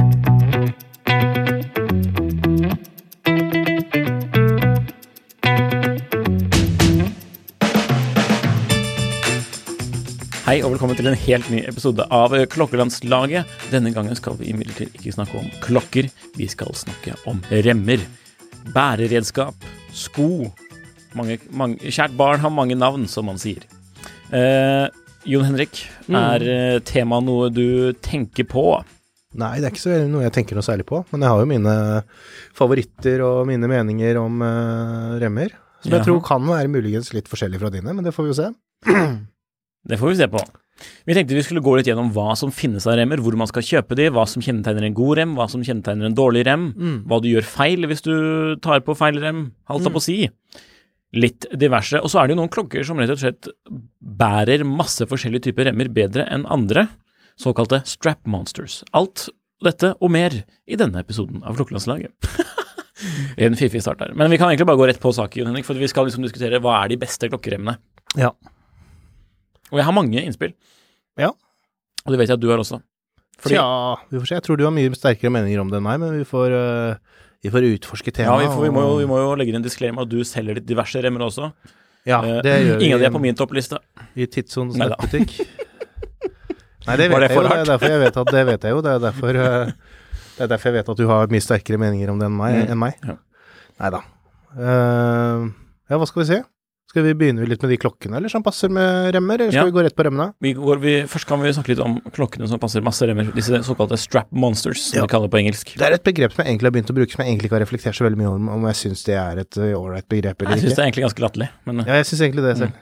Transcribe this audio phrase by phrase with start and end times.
[0.00, 0.06] Hei
[10.64, 13.44] og velkommen til en helt ny episode av Klokkelandslaget.
[13.68, 18.00] Denne gangen skal vi imidlertid ikke snakke om klokker, vi skal snakke om remmer.
[18.72, 20.48] Bæreredskap, sko.
[21.12, 23.68] Mange, mange, kjært barn har mange navn, som man sier.
[24.32, 24.88] Eh,
[25.28, 28.64] Jon Henrik, er eh, tema noe du tenker på?
[29.38, 31.04] Nei, det er ikke så noe jeg tenker noe særlig på.
[31.12, 31.74] Men jeg har jo mine
[32.56, 35.54] favoritter og mine meninger om uh, remmer.
[35.80, 36.00] Som Jaha.
[36.00, 38.50] jeg tror kan være muligens litt forskjellig fra dine, men det får vi jo se.
[39.88, 40.40] Det får vi se på.
[41.08, 43.64] Vi tenkte vi skulle gå litt gjennom hva som finnes av remmer, hvor man skal
[43.64, 46.66] kjøpe de, hva som kjennetegner en god rem, hva som kjennetegner en dårlig rem,
[47.08, 48.12] hva du gjør feil hvis du
[48.64, 50.18] tar på feil rem, holdt jeg på å si.
[51.16, 52.00] Litt diverse.
[52.04, 53.48] Og så er det jo noen klokker som rett og slett
[54.20, 56.90] bærer masse forskjellige typer remmer bedre enn andre,
[57.40, 58.80] såkalte strap monsters.
[58.96, 59.28] Alt
[59.64, 60.34] dette og mer
[60.68, 62.12] i denne episoden av Klokkelandslaget.
[63.44, 64.14] en fiffig start der.
[64.16, 66.60] Men vi kan egentlig bare gå rett på saken, Henrik, for vi skal liksom diskutere
[66.62, 67.76] hva er de beste klokkeremmene.
[68.20, 68.32] Ja.
[69.70, 70.54] Og jeg har mange innspill.
[71.20, 71.32] Ja.
[72.04, 72.80] Og det vet jeg at du har også.
[73.40, 73.66] Fordi, Tja,
[74.10, 74.36] vi får se.
[74.36, 77.20] Jeg tror du har mye sterkere meninger om det enn meg, men vi får, uh,
[77.40, 79.64] vi får utforske ja, vi, får, vi, må jo, vi må jo legge inn en
[79.64, 81.48] disclaimer at du selger litt diverse remmer også.
[82.08, 82.84] Ja, det det gjør vi.
[82.88, 83.80] Ingen av de er på min toppliste.
[84.16, 84.96] I Tidssons Neida.
[85.00, 85.40] nettbutikk.
[86.90, 87.46] Nei, det vet jeg jo.
[87.46, 88.84] Det er derfor jeg vet at det vet jeg jo.
[88.84, 89.72] Det er derfor, eh,
[90.36, 92.62] det er derfor jeg vet at du har mye sterkere meninger om det enn meg.
[92.66, 92.80] Mm.
[92.82, 92.96] Meg.
[93.06, 93.18] Ja.
[93.80, 94.00] Nei da.
[94.58, 95.46] Uh,
[95.90, 96.40] ja, hva skal vi se?
[96.90, 99.38] Skal vi begynne litt med de klokkene, eller som passer med remmer?
[99.38, 99.70] Eller skal Ja.
[99.70, 100.32] vi gå rett på remmene?
[100.42, 103.30] Vi går, vi, først kan vi snakke litt om klokkene som passer masse remmer.
[103.30, 105.04] Disse såkalte strap monsters, som Ja.
[105.06, 105.70] vi kaller det på engelsk.
[105.78, 107.58] Det er et begrep som jeg egentlig har begynt å bruke, som jeg egentlig ikke
[107.60, 110.42] har reflektert så veldig mye om, om jeg syns det er et eh, ålreit begrep
[110.42, 112.72] eller Jeg syns det er egentlig ganske latterlig, men Ja, jeg syns egentlig det selv.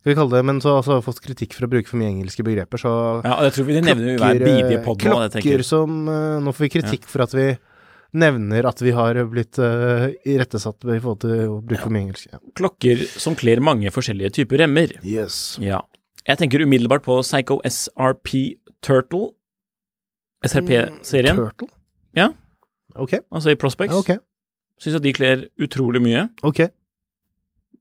[0.00, 2.00] Skal vi kalle det, men så altså, har vi fått kritikk for å bruke for
[2.00, 5.04] mye engelske begreper, så ja, og jeg tror vi nevner jo hver bidige eh, pod
[5.04, 7.50] nå, det tenker som eh, Nå får vi kritikk for at vi
[8.16, 12.30] nevner at vi har blitt uh, irettesatt i forhold til å bruke for mye engelsk.
[12.32, 12.40] Ja.
[12.58, 14.96] Klokker som kler mange forskjellige typer remmer.
[15.06, 15.60] Yes.
[15.62, 15.84] Ja.
[16.26, 18.32] Jeg tenker umiddelbart på Psycho SRP
[18.82, 19.30] Turtle,
[20.42, 21.70] SRP-serien, Turtle?
[22.16, 22.30] Ja.
[22.96, 23.20] Ok.
[23.30, 23.94] altså i Prospects.
[23.94, 24.24] Ja, ok.
[24.80, 26.26] Syns at de kler utrolig mye.
[26.42, 26.64] Ok.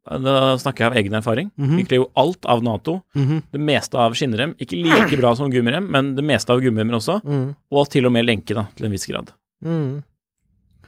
[0.08, 1.52] Da snakker jeg av egen erfaring.
[1.58, 1.78] Mm -hmm.
[1.78, 3.02] Vi kler jo alt av Nato.
[3.16, 3.42] Mhm.
[3.52, 4.56] Det meste av skinnrem.
[4.58, 7.22] Ikke like bra som gummirem, men det meste av gummiremmer også.
[7.24, 7.56] Mm.
[7.72, 9.32] Og til og med lenke, da, til en viss grad.
[9.64, 10.04] Mm.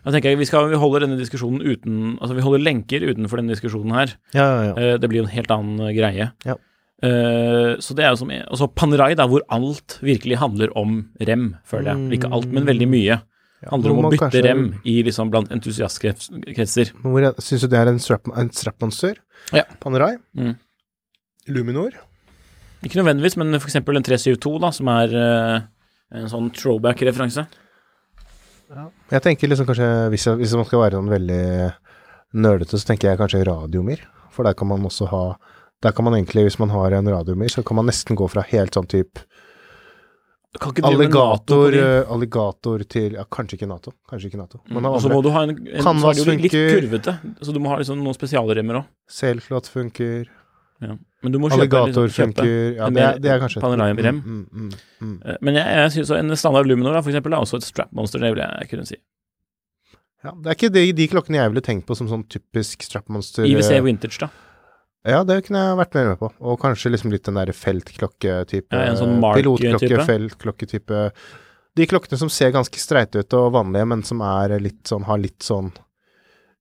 [0.04, 3.38] Da tenker jeg Vi skal, vi holder denne diskusjonen uten Altså, vi holder lenker utenfor
[3.38, 4.16] denne diskusjonen her.
[4.34, 4.76] Ja, ja, ja.
[4.76, 6.32] Eh, det blir jo en helt annen eh, greie.
[6.48, 6.56] Ja.
[7.02, 11.10] Eh, så det er jo som Og så Panerai, da, hvor alt virkelig handler om
[11.20, 12.20] rem, føler jeg.
[12.20, 13.22] Ikke alt, men veldig mye.
[13.70, 16.94] Handler om å bytte kanskje- rem i liksom blant entusiastkretser.
[17.04, 19.18] Hvor jeg- Syns du det er en strap, en strapmonster?
[19.54, 19.64] Ja.
[19.80, 20.18] Panerai?
[20.36, 20.58] Mm.
[21.48, 21.92] Luminor?
[22.82, 25.62] Ikke nødvendigvis, men for eksempel en 372, da, som er uh,
[26.12, 27.46] en sånn throwback-referanse.
[29.12, 31.74] Jeg tenker liksom kanskje, hvis, jeg, hvis man skal være sånn veldig
[32.40, 34.00] nerdete, så tenker jeg kanskje radiomir.
[34.32, 35.36] For der kan man også ha
[35.84, 38.44] Der kan man egentlig, hvis man har en radiomir, så kan man nesten gå fra
[38.44, 39.26] helt sånn type Kan ikke drive med NATO
[40.38, 43.94] på alligator, eh, alligator til Ja, kanskje ikke Nato.
[44.10, 44.60] Kanskje ikke Nato.
[44.68, 44.86] Mm.
[44.86, 47.60] Og så må du ha en, en så er det jo litt kurvete, så du
[47.64, 48.90] må ha liksom noen spesialremmer òg.
[49.08, 50.28] Selflot funker.
[50.82, 50.98] Ja.
[51.22, 52.76] Men du må kjøpe, Alligator liksom, kjøpe funker.
[52.76, 54.20] Ja, det er, det er kanskje Panerai-rem.
[54.20, 55.16] Mm, mm, mm, mm.
[55.24, 58.20] Eh, Men jeg, jeg synes en standard Luminor for eksempel, er også et strap monster,
[58.20, 59.00] det vil jeg kunne si.
[60.22, 63.48] Ja, det er ikke de, de klokkene jeg ville tenkt på som sånn typisk strapmonster.
[63.50, 64.30] IWC eh, Vintage, da.
[65.08, 66.30] Ja, det kunne jeg vært mer med på.
[66.46, 68.70] Og kanskje liksom litt den der feltklokketype.
[68.76, 69.16] Ja, en sånn.
[69.22, 71.06] Pilotklokke, feltklokketype.
[71.80, 75.22] De klokkene som ser ganske streite ut og vanlige, men som er litt sånn, har
[75.22, 75.72] litt sånn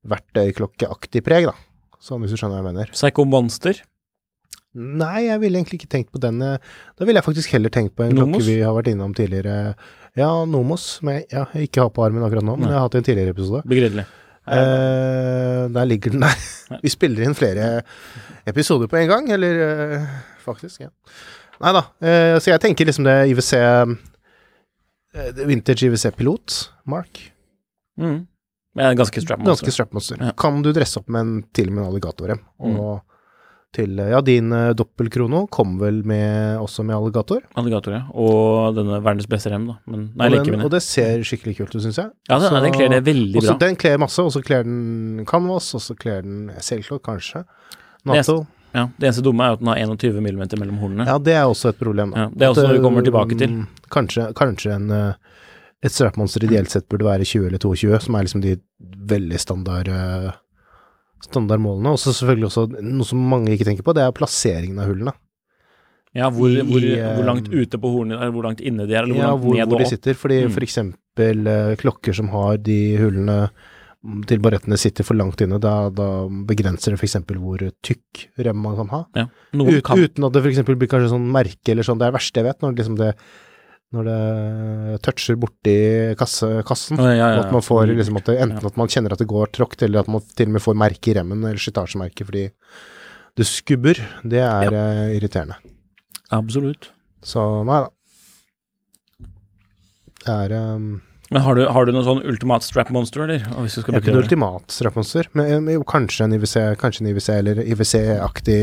[0.09, 1.57] verktøyklokkeaktig preg, da.
[2.01, 2.93] Sånn hvis du skjønner hva jeg mener.
[2.95, 3.83] Psycho Monster.
[4.73, 6.39] Nei, jeg ville egentlig ikke tenkt på den.
[6.41, 8.39] Da ville jeg faktisk heller tenkt på en Nomos?
[8.39, 9.75] klokke vi har vært innom tidligere.
[10.17, 12.73] Ja, Nomos, som jeg ja, ikke har på armen akkurat nå, men Nei.
[12.73, 13.63] jeg har hatt i en tidligere episode.
[13.69, 14.07] Begredelig.
[14.51, 16.49] Eh, der ligger den der.
[16.83, 17.83] Vi spiller inn flere
[18.49, 20.09] episoder på en gang, eller eh,
[20.45, 20.91] faktisk, ja.
[21.61, 23.95] Nei da, eh, så jeg tenker liksom det IWC eh,
[25.37, 26.59] det Vintage IWC Pilot,
[26.89, 27.23] Mark.
[28.01, 28.23] Mm.
[28.79, 30.21] Er ganske strap Ganske strapmonster.
[30.23, 30.33] Ja.
[30.39, 32.43] Kan du dresse opp med en, til og med en alligatorrem.
[32.63, 33.01] Og
[33.75, 37.43] til eh, Ja, din uh, doppelkrono kom vel med, også med alligator.
[37.61, 38.03] Alligator, ja.
[38.13, 39.77] Og denne verdens beste rem, da.
[39.91, 40.79] Men nei, og, den, og det.
[40.79, 42.11] det ser skikkelig kult ut, syns jeg.
[42.29, 43.59] Ja, den, Så- den kler det veldig Også, bra.
[43.67, 47.45] den kler masse, og så kler den canvas, og så kler den selvklokk, kanskje.
[48.09, 48.41] Nato.
[48.75, 51.07] Ja, det eneste dumme er at den har 21 mm mellom hornene.
[51.09, 52.27] Ja, det er også et problem, da.
[52.27, 53.57] Ja, det er også At, noe vi kommer tilbake til.
[53.91, 55.15] Kanskje, kanskje en, øh,
[55.83, 58.55] et strapmonster ideelt sett burde være 20 eller 22, som er liksom de
[59.11, 59.91] veldig standard
[61.27, 61.93] standardmålene.
[61.95, 65.13] Og så selvfølgelig også noe som mange ikke tenker på, det er plasseringen av hullene.
[66.17, 66.83] Ja, hvor, I- hvor,
[67.15, 69.29] hvor langt eh, ute på hornet, eller hvor langt inne de er, eller hvor Ja,
[69.31, 70.15] langt hvor, ned hvor de sitter.
[70.19, 70.51] Fordi Mm.
[70.57, 73.51] for eksempel øh, klokker som har de hullene
[74.27, 76.07] til barettene sitter for langt inne, da, da
[76.49, 79.05] begrenser det eksempel hvor tykk rem man kan ha.
[79.15, 79.27] Ja.
[79.53, 80.63] Ut, Uten at det f.eks.
[80.65, 81.99] blir kanskje sånn merke eller sånn.
[82.01, 83.11] Det er det verste jeg vet, når, liksom det,
[83.91, 85.75] når det toucher borti
[86.19, 87.01] kasse, kassen.
[87.01, 87.43] Ja, ja, ja.
[87.43, 90.05] At man får liksom at det, Enten at man kjenner at det går tråkt, eller
[90.05, 92.47] at man til og med får merke i remmen, eller slitasjemerke fordi
[93.39, 93.99] det skubber.
[94.23, 95.59] Det er uh, irriterende.
[96.31, 96.93] Absolutt.
[97.27, 97.91] Så nei da.
[100.21, 100.89] Det er um,
[101.33, 103.43] Men har du, har du noe sånn ultimat strap monster, eller?
[103.65, 106.37] Hvis du skal Jeg har ikke noe ultimat strap strapmonster, men eh, jo, kanskje en
[106.37, 108.63] IWC, kanskje en IWC eller IWC-aktig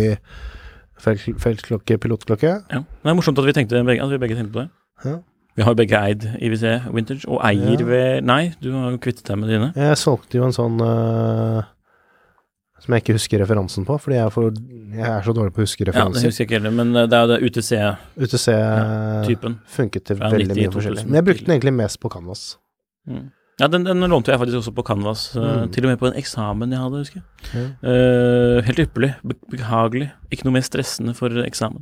[1.03, 2.57] feltklokke, pilotklokke.
[2.71, 2.83] Ja.
[2.83, 4.69] Det er morsomt at vi, tenkte, at vi begge tenkte på det.
[5.05, 5.19] Ja.
[5.57, 7.85] Vi har begge eid IWC Vintage, og eier Ja.
[7.85, 9.71] ved Nei, du har jo kvittet deg med dine.
[9.75, 11.63] Jeg solgte jo en sånn uh,
[12.77, 15.63] som jeg ikke husker referansen på, fordi jeg er, for, jeg er så dårlig på
[15.63, 17.39] å huske Ja, det husker jeg ikke heller, men eh, det er jo det
[18.21, 19.57] UTC-typen.
[19.57, 21.05] UTC funket til veldig 90 mye forskjellig.
[21.07, 22.43] Men jeg brukte den egentlig mest på Canvas.
[23.09, 23.25] Mm.
[23.57, 25.71] Ja, den, den lånte jeg faktisk også på Canvas, uh, Mm.
[25.73, 27.25] til og med på en eksamen jeg hadde, husker jeg.
[27.57, 27.69] Mm.
[27.81, 29.11] Uh, helt ypperlig,
[29.49, 31.81] behagelig, ikke noe mer stressende for eksamen.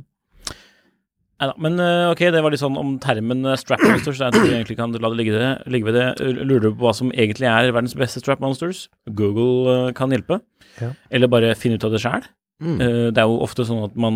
[1.36, 4.46] Neida, men eh, ok, det var litt sånn om termen eh, strap monsters, jeg tror
[4.46, 6.06] vi egentlig kan la det ligge, det, ligge ved det.
[6.38, 8.86] Lurer du på hva som egentlig er verdens beste strap monsters?
[9.18, 10.40] Google eh, kan hjelpe.
[10.80, 10.94] Ja.
[11.12, 12.24] Eller bare finne ut av det sjæl.
[12.56, 12.78] Mm.
[13.12, 14.14] Det er jo ofte sånn at man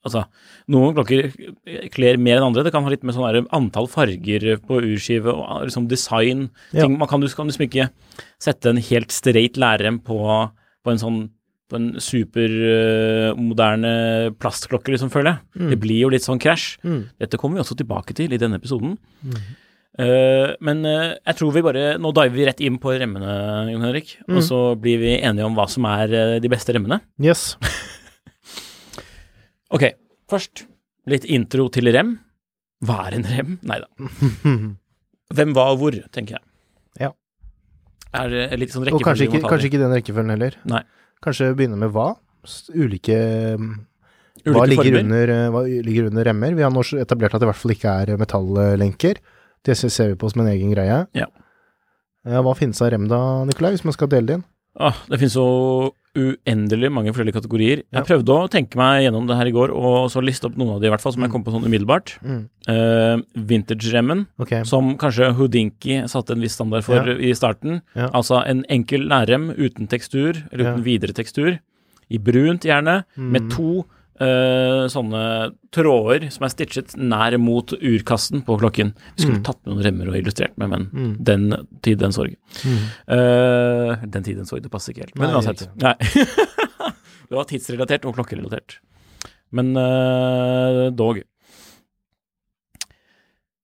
[0.00, 0.22] Altså,
[0.72, 1.26] noen klokker
[1.92, 2.64] kler mer enn andre.
[2.64, 6.46] Det kan ha litt med sånn antall farger på urskive og liksom design.
[6.72, 6.86] Ja.
[6.86, 7.90] Ting, man kan, du kan liksom ikke
[8.40, 11.20] sette en helt straight lærrem på, på en sånn
[11.78, 13.92] en supermoderne
[14.42, 15.40] plastklokke, liksom, føler jeg.
[15.72, 16.78] Det blir jo litt sånn krasj.
[16.86, 17.02] Mm.
[17.22, 18.96] Dette kommer vi også tilbake til i denne episoden.
[20.00, 23.32] Eh, men uh, jeg tror vi bare Nå diver vi rett inn på remmene,
[23.72, 24.14] Jon Henrik.
[24.30, 27.02] Og så blir vi enige om hva som er eh, de beste remmene.
[27.22, 27.52] Yes.
[29.72, 29.86] Ok,
[30.28, 30.66] først
[31.08, 32.10] litt intro til rem.
[32.84, 33.54] Hva er en rem?
[33.64, 33.86] Nei da.
[35.32, 36.44] Hvem, hva og hvor, tenker jeg.
[37.06, 37.08] Ja.
[38.20, 40.58] Er det litt sånn Og kanskje ikke, kanskje ikke den rekkefølgen heller.
[40.68, 40.82] Nei.
[41.22, 42.12] Kanskje begynne med hva?
[42.74, 43.18] Ulike
[43.58, 43.74] mm,
[44.42, 46.56] Ulike hva ligger, under, eh, hva ligger under remmer?
[46.58, 49.20] Vi har nå etablert at det i hvert fall ikke er metallenker.
[49.62, 51.04] Det ser vi på som en egen greie.
[51.14, 51.28] Ja.
[52.26, 54.44] Ja, hva finnes av rem da, Nikolai, hvis man skal dele det inn?
[54.78, 55.46] Ah, det finnes så
[56.18, 57.82] uendelig mange forskjellige kategorier.
[57.92, 60.74] Jeg prøvde å tenke meg gjennom det her i går, og så liste opp noen
[60.74, 62.18] av de i hvert fall, som jeg kom på sånn umiddelbart.
[62.20, 62.42] Mm.
[62.68, 64.62] Uh, Vintage-remmen, okay.
[64.68, 67.16] som kanskje Houdinki satte en viss standard for Ja.
[67.16, 67.80] i starten.
[67.96, 68.10] Ja.
[68.12, 70.84] Altså en enkel nærrem uten tekstur, eller uten Ja.
[70.84, 71.58] videre tekstur.
[72.10, 73.50] I brunt gjerne, med Mm.
[73.50, 73.84] to
[74.20, 78.92] eh, sånne tråder som er stitchet nær mot urkassen på klokken.
[79.16, 79.44] Vi skulle Mm.
[79.44, 81.16] tatt med noen remmer og illustrert med, men Mm.
[81.24, 82.36] den tid, den sorg.
[82.64, 82.78] Mm.
[83.08, 85.16] Uh, den tid, den sorg, det passer ikke helt.
[85.16, 85.68] Men uansett.
[85.80, 85.94] Nei.
[87.28, 88.78] det var tidsrelatert og klokkerelatert.
[89.50, 91.22] Men uh, dog.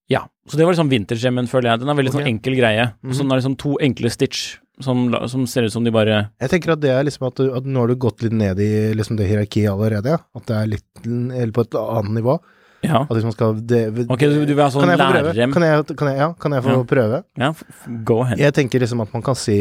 [0.09, 1.81] Ja, så det var liksom vintergemmen, føler jeg.
[1.83, 2.23] Den er veldig okay.
[2.25, 2.87] sånn enkel greie.
[3.05, 3.25] Og så Mhm.
[3.27, 6.75] den har liksom to enkle stitch som, som ser ut som de bare Jeg tenker
[6.75, 9.19] at det er liksom at, du, at nå har du gått litt ned i liksom
[9.19, 10.23] det hierarkiet allerede, ja.
[10.39, 12.39] At det er litt eller på et annet nivå.
[12.87, 13.03] Ja.
[13.03, 15.55] At hvis man skal det, Ok, du, vil ha sånn kan lærrem?
[15.55, 16.85] Kan jeg, kan jeg, ja, kan jeg få Ja.
[16.93, 17.23] prøve?
[17.41, 18.05] Ja, gå hen.
[18.05, 18.39] go ahead.
[18.39, 19.59] Jeg tenker liksom at man kan si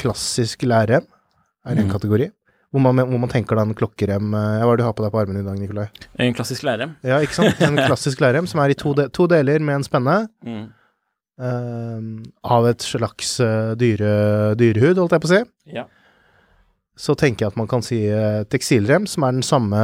[0.00, 1.06] klassisk lærerrem
[1.66, 1.92] er en mm.
[1.92, 2.30] kategori.
[2.74, 5.04] Hvor man, hvor man tenker da en klokkerem eh, Hva er det du har på
[5.04, 5.86] deg på armen i dag, Nikolai?
[6.18, 6.96] En klassisk lærerrem.
[7.06, 7.62] Ja, ikke sant?
[7.62, 10.16] En klassisk lærerrem som er i to, de, to deler med en spenne.
[10.44, 10.66] Mm.
[11.40, 12.08] Eh,
[12.56, 14.10] av et slags eh, dyre,
[14.58, 15.42] dyrehud, holdt jeg på å si.
[15.76, 15.86] Ja.
[16.96, 19.80] Så tenker jeg at man kan si eh, tekstilrem, som er den samme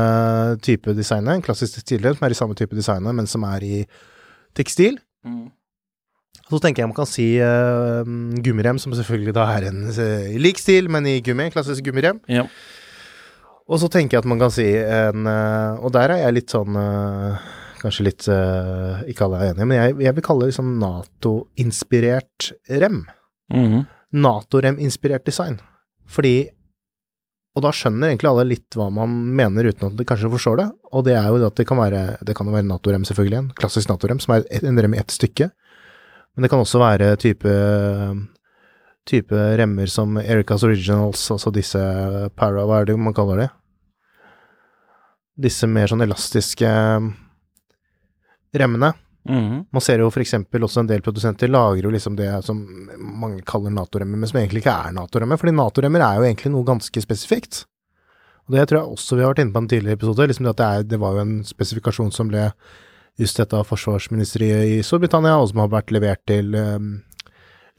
[0.65, 1.35] type designet.
[1.37, 3.83] En klassisk tekstilrem som er i samme type designet, men som er i
[4.57, 4.97] tekstil.
[5.27, 5.51] Mm.
[6.49, 8.05] Så tenker jeg man kan si uh,
[8.45, 11.49] gummirem, som selvfølgelig da er en uh, lik stil, men i gummi.
[11.53, 12.21] Klassisk gummirem.
[12.29, 12.45] Ja.
[13.73, 16.53] Og så tenker jeg at man kan si en uh, Og der er jeg litt
[16.53, 17.45] sånn eh,
[17.83, 22.53] Kanskje litt uh, Ikke alle er enige, men jeg, jeg vil kalle det liksom Nato-inspirert
[22.83, 23.05] rem.
[23.53, 23.87] Mhm.
[24.13, 25.61] Nato-rem-inspirert design.
[26.07, 26.51] Fordi
[27.57, 30.69] Og da skjønner egentlig alle litt hva man mener uten at de kanskje forstår det.
[30.93, 33.39] Og det er jo at det kan være Det kan jo være Nato-rem, selvfølgelig.
[33.39, 35.51] En klassisk Nato-rem, som er en rem i ett stykke.
[36.33, 37.53] Men det kan også være type
[39.09, 41.81] type remmer som Ericas Originals, altså disse
[42.39, 43.49] para, hva er det man kaller det?
[45.43, 46.71] Disse mer sånn elastiske
[48.59, 48.93] remmene.
[49.29, 49.67] Mhm.
[49.71, 52.59] Man ser jo eksempel også en del produsenter lager jo liksom det som
[52.99, 56.67] mange kaller Nato-remmer, men som egentlig ikke er Nato-remmer, fordi Nato-remmer er jo egentlig noe
[56.67, 57.65] ganske spesifikt.
[58.49, 60.49] Og det tror jeg også vi har vært inne på i en tidligere episode, liksom
[60.49, 62.49] det at det, er, det var jo en spesifikasjon som ble
[63.23, 66.95] utstedt av forsvarsministeriet i Storbritannia, og som har vært levert til um,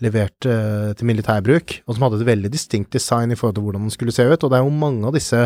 [0.02, 3.90] levert uh, til militærbruk, og som hadde et veldig distinkt design i forhold til hvordan
[3.90, 4.40] den skulle se ut.
[4.40, 5.44] Og det er jo mange av disse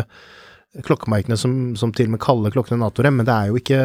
[0.86, 3.82] klokkemerkene som, som til og med kaller klokkene Nato-rem, men det er jo ikke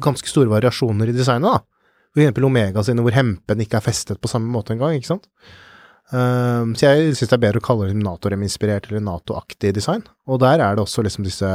[0.00, 1.98] ganske store variasjoner i designet, da.
[2.12, 5.28] For eksempel Omega sine, hvor hempen ikke er festet på samme måte engang, ikke sant.
[6.12, 10.02] Um, så jeg syns det er bedre å kalle det Nato-rem-inspirert eller Nato-aktig design.
[10.28, 11.48] Og der er det også liksom disse,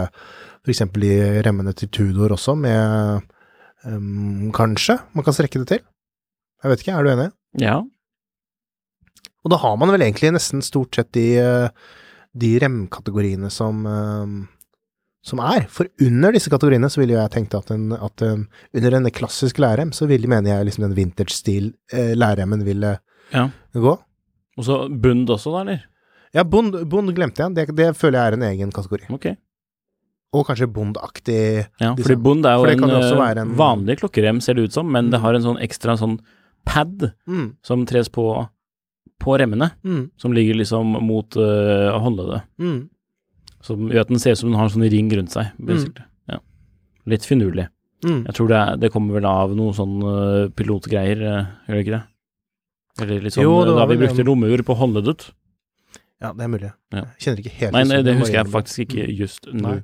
[0.63, 3.21] for eksempel de remmene til Tudor også, med
[3.85, 5.85] um, Kanskje man kan strekke det til.
[6.63, 7.29] Jeg vet ikke, er du enig?
[7.61, 7.77] Ja.
[9.45, 11.69] Og da har man vel egentlig nesten stort sett de, eh,
[12.33, 14.25] de rem-kategoriene som, eh,
[15.27, 15.65] som er.
[15.73, 18.45] For under disse kategoriene så ville jeg tenkt at, en, at en,
[18.79, 22.13] under en klassisk lærrem, så ville, mener jeg liksom den vintage stil eh,
[22.63, 22.93] ville
[23.33, 23.49] Ja.
[23.75, 23.97] gå.
[24.57, 25.83] Og så Bund også, da, eller?
[26.33, 27.53] Ja, Bond, bond glemte jeg.
[27.55, 29.07] Det, det føler jeg er en egen kategori.
[29.13, 29.27] Ok.
[30.35, 31.37] Og kanskje Bond-aktig
[31.79, 34.73] Ja, fordi fordi Bund er jo en, også eh, en- vanlig klokkerem, ser det ut
[34.75, 36.17] som, men det har en sånn ekstra sånn
[36.67, 38.47] pad Mm, som tres på
[39.17, 42.43] på remmene, mm, som ligger liksom mot uh, håndleddet.
[42.59, 42.89] mm.
[43.65, 45.49] Som gjør at den ser ut som den har en sånn ring rundt seg.
[45.57, 46.03] Mm.
[46.29, 46.39] Ja.
[47.09, 47.67] Litt finurlig.
[48.05, 48.21] Mm.
[48.27, 51.83] Jeg tror det, er, det kommer vel av noen sånn eh, pilotgreier, uh, gjør det
[51.85, 52.03] ikke det?
[53.01, 55.27] Eller litt sånn Jo, det eh, da vi brukte lommeur på ut.
[56.17, 56.71] Ja, det er mulig.
[56.93, 57.03] Ja.
[57.17, 59.79] Jeg kjenner ikke helt Nei, nei, det husker jeg faktisk ikke just nå.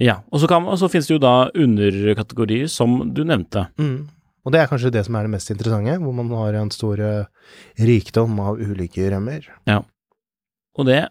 [0.00, 3.66] Ja, og så, kan, og så finnes det jo da underkategorier, som du nevnte.
[3.76, 4.08] Mm.
[4.48, 7.02] Og det er kanskje det som er det mest interessante, hvor man har en stor
[7.04, 9.44] eh, rikdom av ulike remmer.
[10.80, 11.02] Og det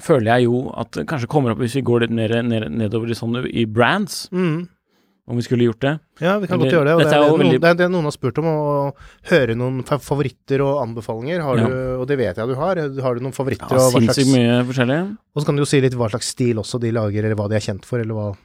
[0.00, 3.10] føler jeg jo at det kanskje kommer opp hvis vi går litt mer ned, nedover
[3.10, 5.92] i sånn i brands, om vi skulle gjort det.
[6.20, 6.92] Ja, vi kan Eller- godt gjøre det.
[6.94, 8.92] Og det er, er noen, veldig- det er det noen har spurt om, å
[9.30, 11.40] høre noen favoritter og anbefalinger.
[11.40, 11.66] Har Ja.
[11.68, 12.74] du, og det vet jeg du har.
[12.76, 13.70] Har du noen favoritter?
[13.70, 15.16] Ja, og, hva Sinnssykt slags, mye forskjellig.
[15.36, 17.48] og så kan du jo si litt hva slags stil også de lager, eller hva
[17.48, 18.36] de er kjent for, eller hva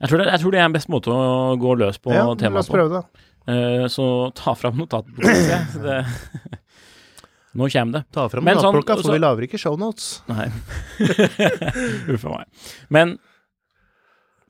[0.00, 2.24] Jeg tror, det, jeg tror det er en best måte å gå løs på Ja,
[2.26, 3.04] la oss prøve det.
[3.46, 6.04] Uh, så ta fram notatboken.
[7.54, 8.04] Nå kommer det.
[8.12, 10.22] Ta fram Men sånn- for så- vi lager ikke shownotes.
[10.28, 10.48] Nei.
[12.14, 12.46] Uff a meg.
[12.90, 13.18] Men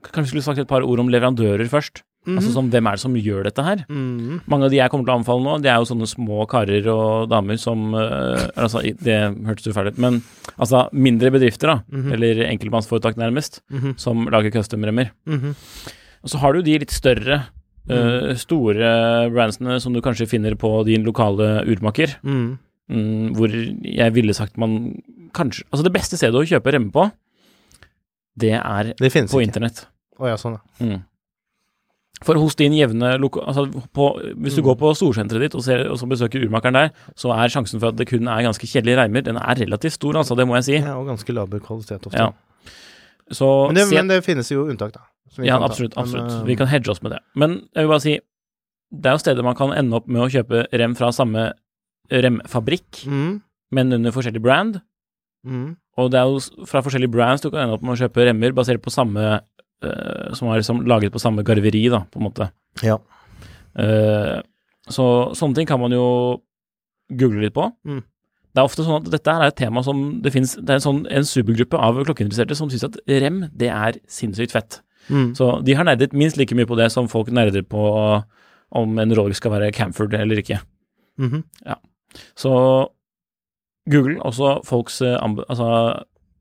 [0.05, 2.03] kanskje vi skulle sagt et par ord om leverandører først.
[2.25, 3.83] Altså som, Hvem er det som gjør dette her?
[3.87, 4.39] Mhm.
[4.49, 6.87] Mange av de jeg kommer til å anbefale nå, det er jo sånne små karer
[6.89, 10.23] og damer som uh, altså, Det hørtes ufælt ut, men
[10.57, 12.11] altså mindre bedrifter, da, Mhm.
[12.17, 13.93] eller enkeltmannsforetak nærmest, Mhm.
[13.99, 15.11] som lager custom-remmer.
[15.27, 15.53] Mhm.
[16.23, 17.43] Og så har du de litt større,
[17.91, 22.57] uh, store brandsene som du kanskje finner på din lokale urmaker, Mhm.
[22.89, 23.49] Mm, hvor
[23.83, 25.01] jeg ville sagt man
[25.33, 27.09] kanskje Altså, det beste stedet å kjøpe remme på,
[28.37, 29.43] det er Det på ikke.
[29.47, 29.85] internett.
[30.19, 30.85] Å ja, sånn, ja.
[30.85, 31.03] Mm.
[32.23, 33.41] For hos din jevne loka...
[33.43, 34.05] Altså på,
[34.39, 34.67] hvis du Mm.
[34.69, 37.89] går på storsenteret ditt og, ser, og så besøker urmakeren der, så er sjansen for
[37.91, 40.63] at det kun er ganske kjedelige reimer, den er relativt stor, altså, det må jeg
[40.63, 40.77] si.
[40.79, 40.95] ja.
[40.95, 42.15] Og ganske laber kvalitet ofte.
[42.17, 42.31] Ja.
[43.31, 45.01] Så Men, det, se- men det finnes jo unntak, da.
[45.43, 45.65] Ja, ta.
[45.65, 45.95] absolutt.
[45.97, 46.31] Men, absolutt.
[46.31, 47.19] eh, Vi kan hedge oss med det.
[47.35, 48.19] Men jeg vil bare si,
[48.95, 51.49] det er jo steder man kan ende opp med å kjøpe rem fra samme
[52.11, 53.33] remfabrikk, mm.
[53.75, 54.79] men under forskjellig brand.
[55.45, 55.75] Mm.
[56.01, 58.55] Og det er jo fra forskjellige brands du kan ende opp med å kjøpe remmer
[58.55, 62.49] basert på samme uh, Som er liksom laget på samme garveri, da, på en måte.
[62.83, 62.97] Ja.
[63.77, 64.41] Uh,
[64.91, 65.05] så
[65.37, 66.05] sånne ting kan man jo
[67.13, 67.69] google litt på.
[67.87, 68.01] Mm.
[68.55, 70.85] Det er ofte sånn at dette er et tema som det finnes Det er en
[70.85, 74.79] sånn en supergruppe av klokkeinteresserte som syns at rem, det er sinnssykt fett.
[75.09, 75.33] Mm.
[75.37, 77.83] Så de har nerdet minst like mye på det som folk nerder på
[78.75, 80.61] om en Rolex skal være Camford eller ikke.
[81.21, 81.43] Mhm.
[82.37, 82.51] Så
[83.91, 85.15] Google også folks eh.
[85.21, 85.69] Altså,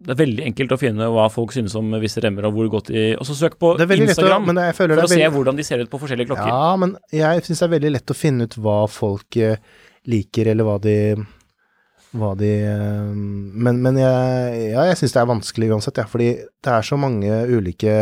[0.05, 2.91] det er veldig enkelt å finne hva folk synes om visse remmer, og hvor godt
[2.93, 5.15] de Og så søk på å Instagram føler for å veldig...
[5.15, 6.51] se hvordan de ser ut på forskjellige klokker.
[6.51, 9.57] Ja, men jeg syns det er veldig lett å finne ut hva folk eh,
[10.11, 10.97] liker, eller hva de
[12.15, 16.31] hva de eh, Men, men jeg, ja, jeg syns det er vanskelig uansett, ja, fordi
[16.37, 17.95] det er så mange ulike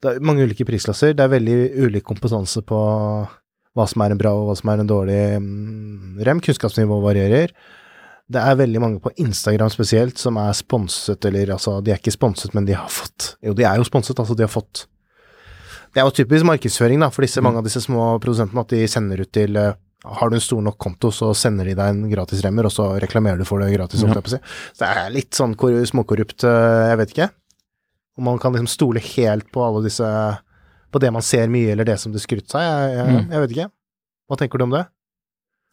[0.00, 1.12] Det er mange ulike prisklasser.
[1.12, 2.80] Det er veldig ulik kompetanse på
[3.76, 6.40] hva som er en bra og hva som er en dårlig mm, rem.
[6.42, 7.52] Kunnskapsnivå varierer.
[8.30, 12.14] det er veldig mange på Instagram spesielt som er sponset, eller altså, de er ikke
[12.14, 14.86] sponset, men de har fått Jo, de er jo sponset, altså, de har fått
[15.94, 18.86] Det er jo typisk markedsføring, da, for disse, mange av disse små produsentene, at de
[18.90, 22.04] sender ut til eh, har du en stor nok konto, så sender de deg en
[22.08, 24.00] gratis remmer, og så reklamerer du for det gratis.
[24.00, 24.38] si.
[24.72, 27.28] Så det er litt sånn småkorrupt, eh, jeg vet ikke.
[28.16, 30.06] Om man kan liksom stole helt på alle disse
[30.90, 32.62] På det man ser mye, eller det som det skryter seg.
[32.66, 33.30] Jeg, jeg, Mm.
[33.30, 33.70] jeg vet ikke.
[34.30, 34.86] Hva tenker du om det?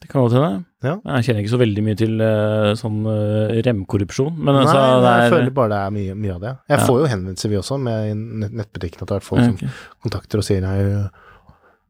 [0.02, 0.66] Det kan godt hende.
[0.86, 0.92] Ja.
[1.18, 5.14] Jeg kjenner ikke så veldig mye til eh, sånn uh, remkorrupsjon, men altså Nei, det
[5.16, 6.52] jeg er føler bare det er mye, mye av det.
[6.70, 6.86] Jeg Ja.
[6.86, 9.58] får jo henvendelser, vi også, med nett- nettbutikken, at det er folk okay.
[9.58, 10.78] som kontakter og sier nei,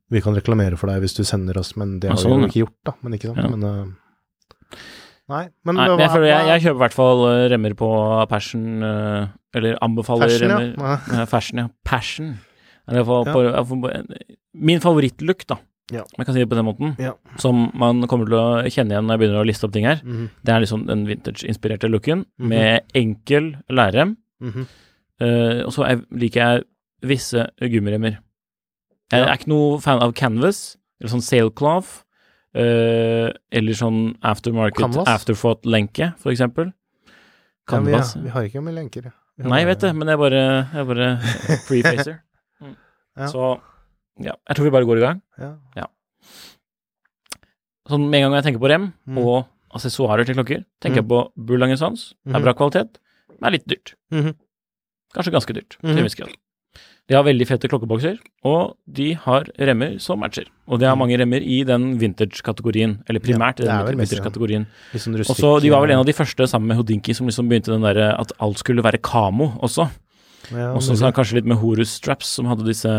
[0.09, 2.45] vi kan reklamere for deg hvis du sender oss, men det har har vi sånn,
[2.45, 2.93] jo ikke gjort, da.
[3.03, 3.43] Men ikke sant.
[3.43, 3.49] Ja.
[3.51, 3.85] Men uh,
[5.27, 7.87] Nei, men Nei, men jeg, føler jeg, jeg kjøper i hvert fall eh, remmer på
[8.31, 9.25] Passion, eh,
[9.59, 10.69] eller anbefaler Fashion, remmer.
[10.79, 11.17] Nei.
[11.19, 11.67] Ja, fashion, ja.
[11.83, 12.29] Passion.
[12.87, 13.63] Eller i hvert Ja.
[13.63, 14.13] på,
[14.53, 15.57] min favorittlook, da,
[15.91, 16.03] Ja.
[16.17, 17.13] jeg kan si det på den måten, Ja.
[17.37, 20.01] som man kommer til å kjenne igjen når jeg begynner å liste opp ting her,
[20.03, 22.47] Mhm, det er liksom den vintage-inspirerte looken, Mhm.
[22.49, 24.65] med enkel lærrem, Mm -hmm.
[25.21, 26.63] uh, og så er, liker jeg
[27.03, 28.17] visse gummiremmer.
[29.11, 29.25] Jeg Ja.
[29.27, 32.03] er ikke noe fan av canvas, eller sånn sailcloth,
[32.55, 35.07] Uh, eller sånn aftermarket, Canvas?
[35.07, 36.65] afterthought-lenke, for eksempel.
[37.69, 38.15] Ja, vi, Canvas.
[38.15, 39.11] vi har ikke med lenker.
[39.37, 41.19] Nei, jeg vet det, men jeg bare, jeg bare
[41.67, 42.19] prefacer.
[43.17, 43.23] Mm.
[43.25, 43.27] Ja.
[43.33, 43.59] Så
[44.21, 45.21] ja, jeg tror vi bare går i gang.
[45.75, 45.87] Ja.
[47.87, 49.17] Sånn med en gang jeg tenker på rem Mm.
[49.23, 49.45] og
[49.77, 52.13] assessoarer til klokker, tenker jeg på Bourlange Sons.
[52.25, 52.43] Det er Mhm.
[52.43, 52.97] bra kvalitet,
[53.39, 53.93] men er litt dyrt.
[54.11, 54.35] Mhm.
[55.15, 55.97] Kanskje ganske dyrt, til Mhm.
[55.97, 56.29] en viss grad.
[57.07, 60.45] De har veldig fete klokkebokser, og de har remmer som matcher.
[60.67, 63.65] Og de har mange remmer i den vintage-kategorien, eller primært Mm.
[63.65, 64.67] Ja, er i den vintage-kategorien.
[64.93, 67.47] Sånn Og så De var vel en av de første sammen med Hodinki som liksom
[67.47, 69.89] begynte den derre at alt skulle være kamo også.
[70.51, 71.13] Ja, Og så mulig.
[71.17, 72.91] kanskje litt med Horus Straps, som hadde disse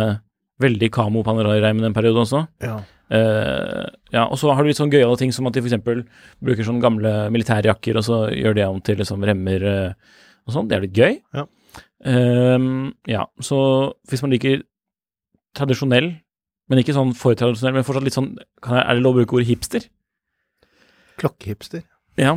[0.60, 2.46] veldig kamo panorai-reimene en periode også.
[2.64, 2.78] ja.
[3.08, 5.78] Uh, ja, og så har du litt sånn gøyale ting som at de f.eks.
[6.44, 10.68] bruker sånne gamle militærjakker, og så gjør det om til liksom remmer uh, og sånn.
[10.68, 11.16] Det er litt gøy.
[11.32, 11.46] Ja.
[12.04, 13.58] Uh, ja, så
[14.12, 14.60] hvis man liker
[15.56, 16.10] tradisjonell,
[16.68, 19.22] men ikke sånn for tradisjonell, men fortsatt litt sånn kan jeg, Er det lov å
[19.22, 19.88] bruke ordet hipster?
[21.18, 21.86] Klokkehipster.
[22.20, 22.36] Ja.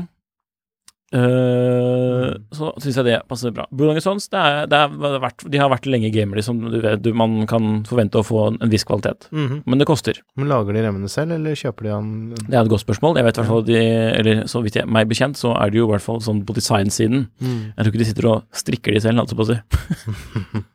[1.13, 3.65] Eh, Så syns jeg det passer bra.
[3.71, 7.01] Boulanger Sons, det er, det er vært, de har vært lenge gamere, liksom du vet,
[7.03, 9.27] du, man kan forvente å få en, en viss kvalitet.
[9.35, 9.63] Mhm.
[9.65, 10.21] Men det koster.
[10.39, 13.19] Men lager de remmene selv, eller kjøper de han Det er et godt spørsmål.
[13.19, 13.79] Jeg vet i hvert fall de,
[14.21, 16.55] eller så vidt jeg meg bekjent, så er det jo i hvert fall sånn på
[16.55, 17.27] designsiden.
[17.41, 17.59] Mm.
[17.75, 19.59] Jeg tror ikke de sitter og strikker de selv, altså på å si.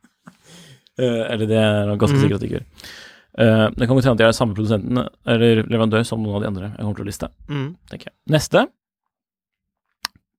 [0.96, 2.22] Eh, eller det er ganske Mhm.
[2.22, 2.64] sikkert at de ikke gjør.
[3.37, 6.40] Eh, det kan godt hende at de er samme produsenten eller leverandør som noen av
[6.40, 7.29] de andre jeg kommer til å liste.
[7.51, 7.66] Mm.
[7.90, 8.14] tenker jeg.
[8.33, 8.62] Neste.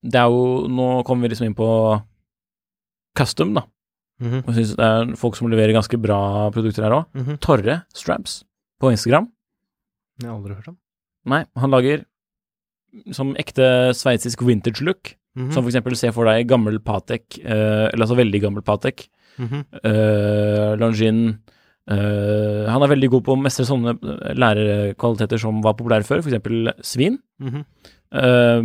[0.08, 1.68] Det er jo Nå kommer vi liksom inn på
[3.18, 3.66] custom, da.
[4.22, 7.06] Mm Og jeg synes det er folk som leverer ganske bra produkter her òg.
[7.14, 7.40] Mhm.
[7.44, 8.44] Torre Straps
[8.82, 9.28] på Instagram.
[10.22, 10.78] Jeg har aldri hørt om.
[11.28, 12.06] Nei, han lager
[13.14, 15.14] som ekte sveitsisk vintage look.
[15.38, 15.52] Mhm.
[15.54, 19.08] Som for eksempel se for deg gammel Patek, eh, eller altså veldig gammel Patek.
[19.38, 19.64] Mm -hmm.
[19.84, 21.38] eh, Longin
[21.88, 23.94] eh, Han er veldig god på å mestre sånne
[24.34, 27.20] lærerkvaliteter som var populære før, eksempel svin.
[27.40, 27.66] Mhm.
[28.14, 28.62] Eh,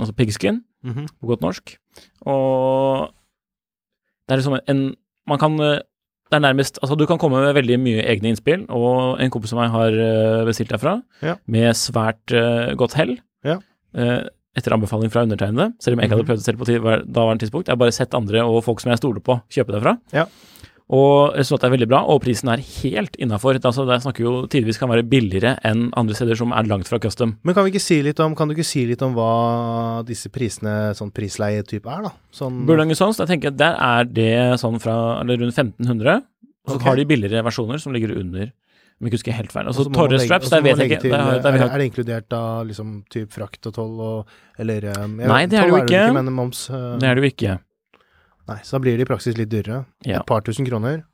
[0.00, 0.62] altså pigskin.
[0.84, 1.06] -hmm.
[1.20, 1.76] på godt norsk.
[2.26, 3.08] Og
[4.28, 4.94] det er liksom en
[5.28, 5.78] Man kan eh,
[6.30, 9.52] Det er nærmest Altså, du kan komme med veldig mye egne innspill, og en kompis
[9.52, 11.34] av meg har eh, bestilt derfra, Ja.
[11.46, 13.18] med svært uh, godt hell.
[13.44, 13.58] Ja.
[13.94, 14.24] Uh,
[14.56, 16.30] etter anbefaling fra undertegnede, selv om jeg ikke hadde Mhm.
[16.30, 17.66] prøvd det selv på tid- daværende tidspunkt.
[17.68, 19.98] Jeg har bare sett andre og folk som jeg stoler på, kjøpe derfra.
[20.12, 20.24] Ja.
[20.92, 23.56] Og resultatet er veldig bra, og prisen er helt innafor.
[23.56, 26.98] Altså, det snakker jo tidvis kan være billigere enn andre steder som er langt fra
[27.02, 27.36] custom.
[27.46, 30.92] Men kan vi ikke si om Kan du ikke si litt om hva disse prisene,
[30.98, 32.12] sånn prisleie-type, er, da?
[32.34, 36.26] Sånn Burlanger Sons, jeg tenker der er det sånn fra eller rundt 1500.
[36.62, 36.88] Og så okay.
[36.90, 38.52] har de billigere versjoner som ligger under.
[39.02, 39.66] Om jeg ikke husker helt feil.
[39.66, 41.00] Altså Torre Straps, der vet jeg ikke.
[41.02, 44.26] til- Der der, der er, det- er inkludert da liksom typ frakt og toll og
[44.58, 46.12] Eller Nei, det er det jo ikke.
[46.12, 47.58] Men moms uh, det er det jo ikke.
[48.50, 49.84] Nei, så da blir det i praksis litt dyrere.
[50.06, 50.20] Ja.
[50.20, 51.04] Et par tusen kroner.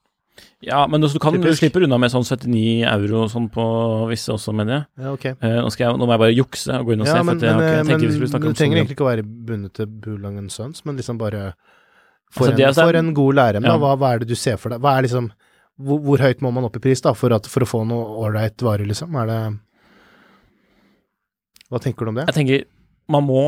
[0.62, 3.64] Ja, men du kan du slipper unna med sånn 79 euro sånn på
[4.10, 4.84] visse også, mener jeg.
[5.04, 5.26] Ja, ok.
[5.32, 5.98] Eh, nå, jeg.
[5.98, 7.72] nå må jeg bare jukse og gå inn og se, Ja, men, jeg men, ikke
[7.72, 11.18] eh, jeg men om trenger egentlig ikke å være bundet til Bulangen Sons, men liksom
[11.20, 11.52] bare
[12.30, 13.76] For, Altså, en, for en god lærem, Ja.
[13.80, 14.82] hva, hva er det du ser for deg?
[14.84, 15.30] Hva er liksom
[15.78, 18.18] hvor, hvor høyt må man opp i pris da, for, at, for å få noe
[18.26, 19.14] ålreit vare, liksom?
[19.22, 19.40] Er det
[21.70, 22.26] Hva tenker du om det?
[22.30, 22.66] Jeg tenker,
[23.08, 23.42] man må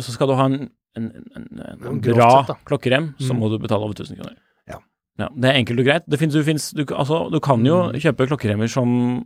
[0.00, 1.06] Så skal du ha en, en,
[1.38, 1.46] en,
[1.88, 3.40] en, bra sett, klokkerem, så Mm.
[3.40, 4.36] må du betale over 1000 kroner.
[4.68, 4.78] Ja.
[5.18, 6.04] Ja, det er enkelt og greit.
[6.08, 7.98] Det finnes, du, finnes, du, altså, du kan jo Mm.
[8.02, 9.24] kjøpe klokkeremmer som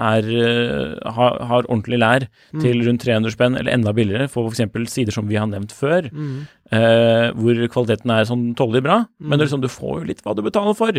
[0.00, 2.60] er, eh, har, har ordentlig lær Mm.
[2.62, 4.88] til rundt 300 spenn, eller enda billigere, for f.eks.
[4.94, 6.46] sider som vi har nevnt før, Mm.
[6.72, 9.38] eh, hvor kvaliteten er sånn tålelig bra, men Mm.
[9.38, 10.92] det er liksom, du får jo litt hva du betaler for.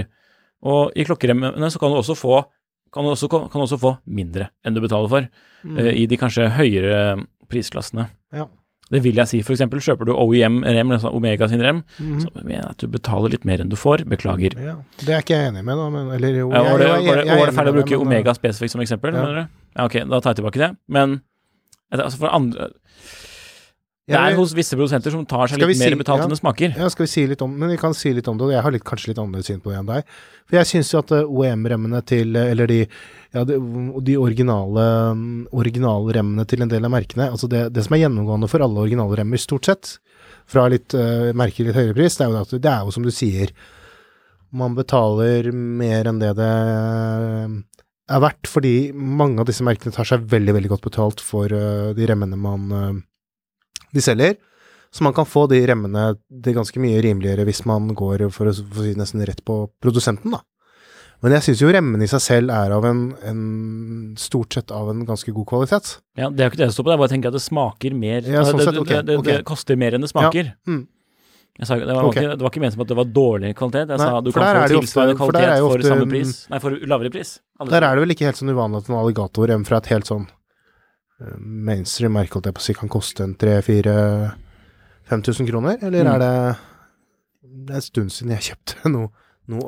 [0.63, 2.45] Og i klokkeremmene så kan du også få
[2.93, 5.21] kan du også, kan du også få mindre enn du betaler for
[5.79, 8.09] eh, i de kanskje høyere prisklassene.
[8.33, 8.47] Ja.
[8.91, 9.39] Det vil jeg si.
[9.41, 12.19] Eksempel kjøper du OEM-rem, altså Omega sin rem, Mhm.
[12.25, 14.03] så mener jeg at du betaler litt mer enn du får.
[14.11, 14.57] Beklager.
[14.59, 14.75] ja.
[14.99, 15.89] Det er ikke jeg enig med, da.
[15.89, 18.33] Men, eller jo, Ja, var, det, var, det, var det feil å bruke men, Omega
[18.35, 19.13] spesifikt som eksempel?
[19.15, 19.21] Ja.
[19.23, 19.47] Mener du?
[19.77, 20.71] Ja, ok, da tar jeg tilbake det.
[20.91, 21.21] Men
[21.91, 22.69] altså for andre
[24.11, 26.25] Det er hos visse produsenter som tar seg litt si, mer betalt ja.
[26.27, 26.73] enn det smaker.
[26.75, 28.63] Ja, skal vi si litt om Men vi kan si litt om det, og jeg
[28.65, 30.03] har litt, kanskje litt annerledes syn på det enn deg.
[30.49, 32.79] For jeg syns jo at eh, OEM-remmene til eh, Eller de,
[33.31, 33.57] ja, de,
[34.03, 35.47] de originale, mm,
[36.11, 39.21] remmene til en del av merkene Altså det, det som er gjennomgående for alle originale
[39.21, 39.93] remmer, stort sett,
[40.51, 43.05] fra litt uh, merker litt høyere pris, det er jo at det er jo som
[43.05, 43.53] du sier
[44.51, 46.51] Man betaler mer enn det det
[48.11, 51.95] er verdt, fordi mange av disse merkene tar seg veldig, veldig godt betalt for uh,
[51.95, 52.97] de remmene man uh,
[53.95, 54.35] de selger.
[54.91, 58.55] Så man kan få de remmene det ganske mye rimeligere hvis man går for å,
[58.55, 60.41] for å si nesten rett på produsenten, da.
[61.21, 63.41] Men jeg syns jo remmene i seg selv er av en, en
[64.17, 65.85] stort sett av en ganske god kvalitet.
[66.17, 67.35] Ja, Det er jo ikke det jeg står på, det er bare å tenke at
[67.37, 69.37] det smaker mer Ja, sånn det, okay, det, det, det, okay.
[69.37, 70.45] det koster mer enn det smaker.
[70.65, 70.87] Mm.
[71.61, 72.23] Jeg sa, det, var okay.
[72.23, 73.85] ikke, det var ikke ment som at det var dårlig kvalitet.
[73.91, 76.29] Jeg Nei, sa du kan få tilsvarende kvalitet for ofte, for samme mm, pris.
[76.49, 77.29] Nei, for lavere pris.
[77.61, 80.07] Alle Der er det vel ikke helt sånn uvanlig at en alligatorrem fra et helt
[80.09, 80.29] sånn uh,
[81.69, 85.75] mainstream merke, holdt jeg på å si, kan koste en 3000-5000 kroner?
[85.85, 86.11] Eller Mm.
[86.15, 86.33] er det
[87.51, 89.11] Det er en stund siden jeg kjøpte noe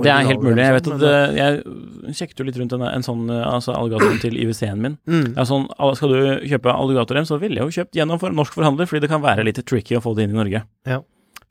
[0.03, 0.57] Det er helt mulig.
[0.63, 1.63] Jeg vet sånn, at men, eh,
[2.07, 4.97] Jeg sjekket jo litt rundt en, en sånn eh, altså alligatoren til IWC-en min.
[5.07, 5.33] Mm.
[5.49, 5.65] sånn,
[5.99, 6.19] skal du
[6.49, 9.43] kjøpe alligatorrem, så ville jeg jo kjøpt gjennom for norsk forhandler, fordi det kan være
[9.47, 10.63] litt tricky å få det inn i Norge.
[10.87, 11.01] Ja.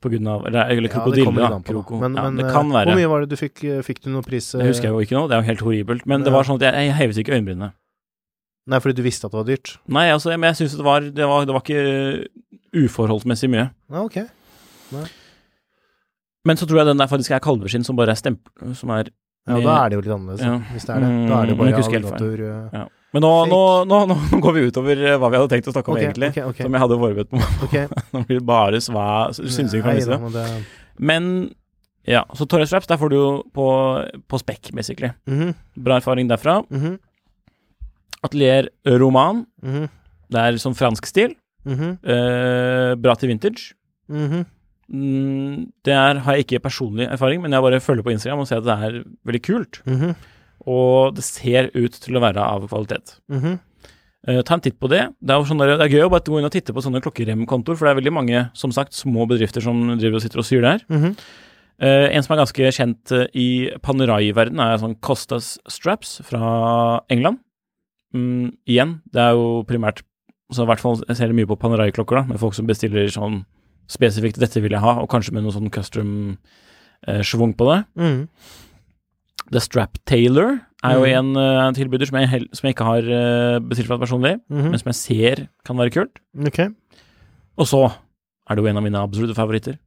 [0.03, 1.59] På grunn av Eller, eller Ja, det krokodille, litt da.
[1.63, 1.99] på.
[2.01, 2.91] Men, ja, men det eh, kan være.
[2.91, 3.63] hvor mye var det du fikk?
[3.63, 4.49] eh, Fikk du noe pris?
[4.53, 6.05] eh, Det husker jeg jo ikke nå, det er jo helt horribelt.
[6.05, 7.71] Men det var sånn at jeg, jeg hevet ikke øyenbrynene.
[8.67, 9.77] Nei, fordi du visste at det var dyrt?
[9.87, 12.27] Nei, altså, men jeg syns det Det var, det var ikke
[12.83, 13.69] uforholdsmessig mye.
[13.91, 14.17] Ja, ok.
[16.45, 18.73] Men så tror jeg den der faktisk er kalveskinn som bare er stempel...
[18.75, 19.09] Som er
[19.47, 20.57] Ja, da er det jo litt annerledes, Ja.
[20.73, 21.07] hvis det er det.
[21.29, 22.83] Da er det Mm, bare alligator eh, Ja.
[23.13, 25.91] Men nå, nå, nå, nå går vi utover eh, hva vi hadde tenkt å snakke
[25.91, 26.29] om, okay, egentlig.
[26.33, 26.63] Okay, okay.
[26.65, 27.41] Som jeg hadde forberedt på.
[27.67, 27.75] Ok.
[28.13, 30.19] Nå blir det bare sva, synsing fra side.
[30.23, 30.45] men det
[30.99, 31.27] Men
[32.07, 33.67] ja, så Torres Raps, der får du jo på,
[34.27, 35.11] på spekk, basically.
[35.29, 36.57] Mhm, Bra erfaring derfra.
[36.71, 36.97] mhm,
[38.23, 39.45] Atelier Roman.
[39.63, 39.87] mhm,
[40.31, 41.35] Det er sånn fransk stil.
[41.67, 43.73] Eh, bra til vintage.
[44.09, 44.45] Mm,
[44.91, 48.59] det er, har jeg ikke personlig erfaring, men jeg bare følger på Instagram og ser
[48.59, 49.81] at det er veldig kult.
[49.87, 50.15] Mhm,
[50.65, 53.19] Og det ser ut til å være av kvalitet.
[53.27, 53.59] Mm -hmm.
[54.29, 55.09] uh, ta en titt på det.
[55.19, 57.01] Det er sånn der, det er gøy å bare gå inn og titte på sånne
[57.01, 60.45] klokkeremkontoer, for det er veldig mange, som sagt, små bedrifter som driver og sitter og
[60.45, 60.79] syr der.
[60.87, 61.15] Mm -hmm.
[61.83, 67.39] uh, en som er ganske kjent eh, i panerai-verdenen, er sånn Costas Straps fra England.
[68.13, 70.03] Mm, igjen, det er jo primært
[70.53, 73.45] så i hvert fall jeg ser mye på panerai-klokker, da, med folk som bestiller sånn
[73.87, 77.85] spesifikt 'dette vil jeg ha', og kanskje med noe sånn custom-schwung på det.
[77.97, 78.27] Mm.
[79.51, 81.35] The Strap Tailor er jo Mhm.
[81.35, 84.69] en eh, tilbyder som jeg, hel- som jeg ikke har uh, bestilt fra personlig, Mhm.
[84.71, 86.19] men som jeg ser kan være kult.
[86.47, 86.69] Okay.
[87.57, 87.91] Og så
[88.49, 89.77] er det jo en av mine absolutte favoritter,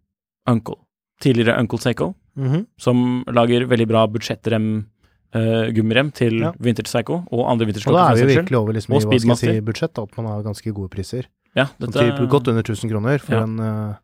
[0.47, 0.77] Uncle.
[1.21, 2.67] Tidligere Uncle Seiko, Mhm.
[2.79, 4.87] som lager veldig bra budsjettrem,
[5.35, 6.53] Uh, gummirem til Ja.
[6.53, 9.35] Vintage Psycho og andre vintage Og da er vi virkelig over liksom, i hva skal
[9.35, 11.25] jeg si, budsjett, at man har ganske gode priser.
[11.57, 13.43] Ja, Sånn dette, typ godt under 1000 kroner for Ja.
[13.47, 13.95] en uh,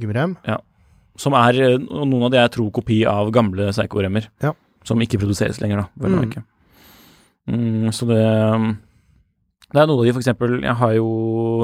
[0.00, 0.36] gummirem.
[1.16, 4.28] som er eh, noen av de er tro kopi av gamle Psycho-remmer.
[4.42, 4.54] Ja.
[4.84, 5.88] Som ikke produseres lenger, da.
[5.96, 6.44] vel Mm.
[7.52, 8.22] Mm, så det
[8.54, 8.78] um,
[9.72, 11.08] Det er noen av de, for eksempel Jeg har jo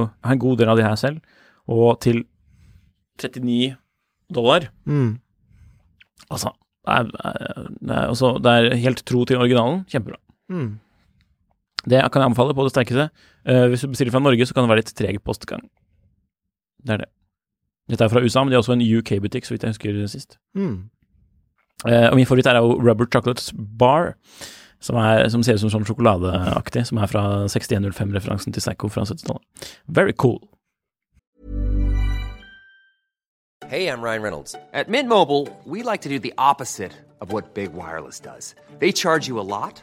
[0.08, 1.20] jeg har en god del av de her selv,
[1.68, 2.24] og til
[3.18, 3.76] 39
[4.34, 5.18] dollar Mm.
[6.30, 6.50] Altså,
[6.84, 7.04] det er,
[7.80, 9.84] det er, altså, det er helt tro til originalen.
[9.88, 10.18] Kjempebra.
[10.50, 10.78] Mm.
[11.84, 13.08] Det kan jeg anbefale på det sterkeste.
[13.48, 15.62] Uh, hvis du bestiller fra Norge, så kan det være litt treg postgang.
[16.84, 17.10] Det er det.
[17.88, 20.38] Dette er fra USA, men de har også en UK-butikk, så vidt jeg husker sist.
[20.54, 20.90] Mm.
[21.86, 24.14] Uh, og min favoritt er jo Rubber Chocolates Bar,
[24.80, 29.06] som, er, som ser ut som sånn sjokoladeaktig, som er fra 6105-referansen til Psycho fra
[29.08, 29.72] 70-tallet.
[29.86, 30.40] Very cool.
[33.68, 34.56] Hey, I'm Ryan Reynolds.
[34.72, 38.54] At Mint Mobile, we like to do the opposite of what Big Wireless does.
[38.78, 39.82] They charge you a lot,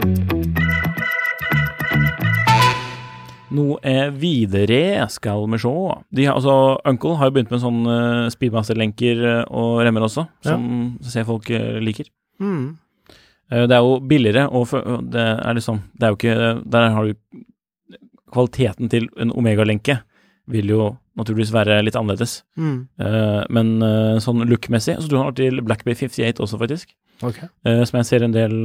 [3.51, 5.71] Noe er videre skal vi se.
[6.15, 6.55] De har, altså,
[6.87, 10.63] Uncle har jo begynt med sånn uh, speedmaster-lenker eh, og remmer også, som
[11.03, 12.07] ser folk eh, liker.
[12.41, 12.77] Mm.
[13.51, 14.71] Det er jo billigere, og
[15.11, 16.35] det er liksom Det er jo ikke
[16.71, 17.41] Der har du
[18.31, 19.97] Kvaliteten til en Omega-lenke
[20.47, 20.85] vil jo
[21.19, 22.37] naturligvis være litt annerledes.
[22.55, 22.87] Mm.
[23.51, 23.73] Men
[24.23, 26.95] sånn look-messig Så du har til Black Bay 58 også, faktisk.
[27.21, 27.51] Okay.
[27.85, 28.55] som jeg ser en del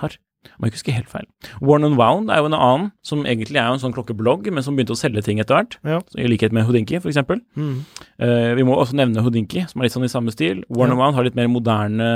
[0.00, 0.18] har.
[0.56, 1.26] Om jeg ikke husker helt feil.
[1.60, 4.64] Worn and Wound er jo en annen, som egentlig er jo en sånn klokkeblogg, men
[4.64, 5.76] som begynte å selge ting etter hvert.
[5.86, 6.00] Ja.
[6.20, 7.42] I likhet med Houdinki, for eksempel.
[7.58, 7.82] Mm.
[8.22, 10.62] Uh, vi må også nevne Houdinki, som er litt sånn i samme stil.
[10.70, 12.08] Worn and Wound har litt mer moderne,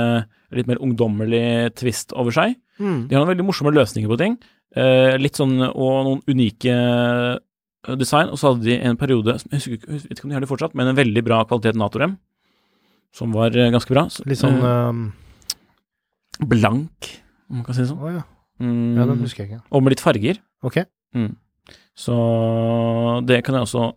[0.55, 2.57] litt mer ungdommelig twist over seg.
[2.81, 3.05] Mm.
[3.07, 4.39] De har noen veldig morsomme løsninger på ting.
[4.77, 8.31] uh, litt sånn, og noen unike eh, design.
[8.31, 10.51] Og så hadde de en periode, jeg husker, jeg vet ikke om de har det
[10.51, 12.15] fortsatt, men en veldig bra kvalitet Natorem,
[13.15, 14.05] som var ganske bra.
[14.13, 15.01] Så, Litt sånn uh,
[16.47, 17.11] blank,
[17.51, 18.01] om man kan si det sånn.
[18.01, 18.23] Oh, ja.
[18.61, 19.63] Mm, ja, den husker jeg ikke.
[19.73, 20.39] og med litt farger.
[20.63, 20.83] Ok.
[21.97, 22.15] Så
[23.27, 23.91] det kan jeg også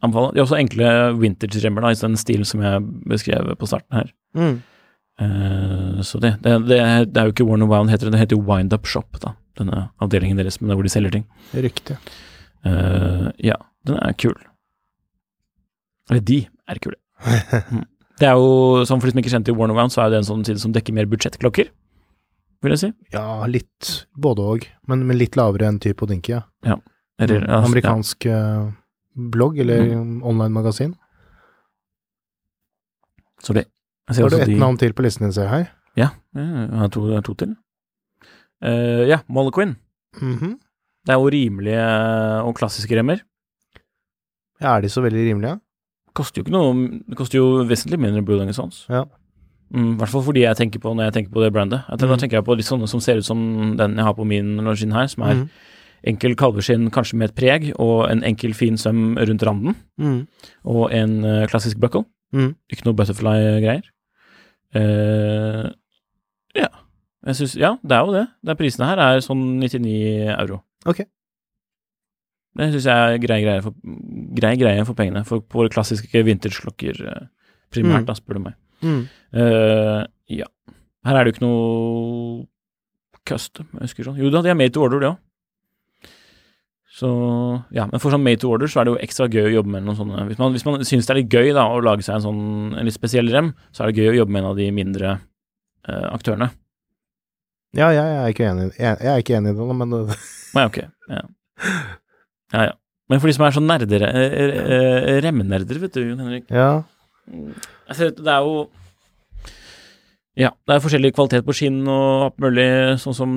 [0.00, 0.32] anbefale.
[0.32, 4.12] De har også enkle vintage-remmer da, i den stilen som jeg beskrev på starten her.
[4.38, 4.58] Mm.
[5.20, 6.80] Uh, så det, det, det,
[7.12, 9.34] det er jo ikke Warner Wound, heter det, det heter jo Wind Up Shop, da.
[9.58, 11.26] Denne avdelingen deres, men det er hvor de selger ting.
[11.52, 11.98] Riktig.
[12.64, 14.36] Uh, ja, den er kul.
[16.10, 17.00] Eller de er kule.
[17.70, 17.84] Mm.
[18.20, 20.18] Det er jo, som for de som ikke kjente til Warner Wound, så er det
[20.18, 21.70] en sånn side som dekker mer budsjettklokker,
[22.62, 22.90] vil jeg si.
[23.14, 26.42] Ja, litt både òg, men, men litt lavere enn type Odinki, ja.
[27.20, 27.50] Eller, Mm.
[27.50, 28.72] altså, Amerikansk ja.
[29.16, 29.90] blogg eller
[30.24, 30.94] online-magasin.
[33.42, 33.66] Så det.
[34.10, 35.68] Jeg Har du ett de- navn til på listen din, ser jeg her?
[35.96, 37.56] Ja, jeg har to, to til.
[38.64, 39.76] Uh, ja, Molequin.
[40.16, 40.58] -hmm.
[41.06, 41.84] Det er jo rimelige
[42.44, 43.20] og klassiske remmer.
[44.60, 45.60] Ja, er de så veldig rimelige?
[46.14, 46.74] Koster jo ikke noe
[47.08, 48.86] Det koster jo vesentlig mindre enn Blue Sons.
[48.88, 49.04] Ja.
[49.72, 51.84] Mm, I hvert fall fordi jeg tenker på når jeg tenker på det brandet.
[51.88, 52.18] Jeg, Da Mhm.
[52.18, 54.92] tenker jeg på litt sånne som ser ut som den jeg har på min longin
[54.92, 55.48] her, som er Mhm.
[56.06, 60.26] enkel kalveskinn, kanskje med et preg, og en enkel fin søm rundt randen, Mm.
[60.64, 62.04] og en uh, klassisk buckle.
[62.32, 62.54] Mm.
[62.72, 63.82] Ikke noe butterfly-greier.
[64.74, 65.70] Uh,
[66.54, 66.68] ja.
[67.26, 68.26] Jeg synes, Ja, det er jo det.
[68.44, 70.62] det er prisene her er sånn 99 euro.
[70.86, 71.04] Ok.
[72.56, 73.72] Det syns jeg er grei greie for,
[74.34, 77.26] grei greie for pengene, for våre klassiske vintage-klokker eh,
[77.70, 78.06] primært, Mm.
[78.06, 78.54] da, spør du meg.
[78.84, 79.98] Eh,
[80.36, 80.48] ja.
[81.06, 82.46] Her er det jo ikke noe
[83.28, 84.20] custom, jeg husker sånn.
[84.20, 85.18] Jo da, de er made to order, det òg.
[87.00, 87.08] Så
[87.72, 89.72] ja, men for sånn made to order så er det jo ekstra gøy å jobbe
[89.72, 92.04] med noen sånne Hvis man, hvis man syns det er litt gøy da å lage
[92.04, 92.42] seg en sånn
[92.74, 95.14] en litt spesiell rem, så er det gøy å jobbe med en av de mindre
[95.14, 96.50] uh, aktørene.
[97.78, 100.02] Ja, jeg er ikke enig, jeg, jeg er ikke enig i det, men det,
[100.58, 100.80] Nei, ok.
[101.14, 101.22] Ja.
[102.56, 102.78] ja ja.
[103.10, 106.50] Men for de som er sånn nerdere, eh, eh, remmenerder, vet du, Jon Henrik.
[106.50, 106.82] ja.
[107.92, 108.68] Ser det er jo
[110.38, 112.66] Ja, det er forskjellig kvalitet på skinn og alt mulig,
[113.02, 113.30] sånn som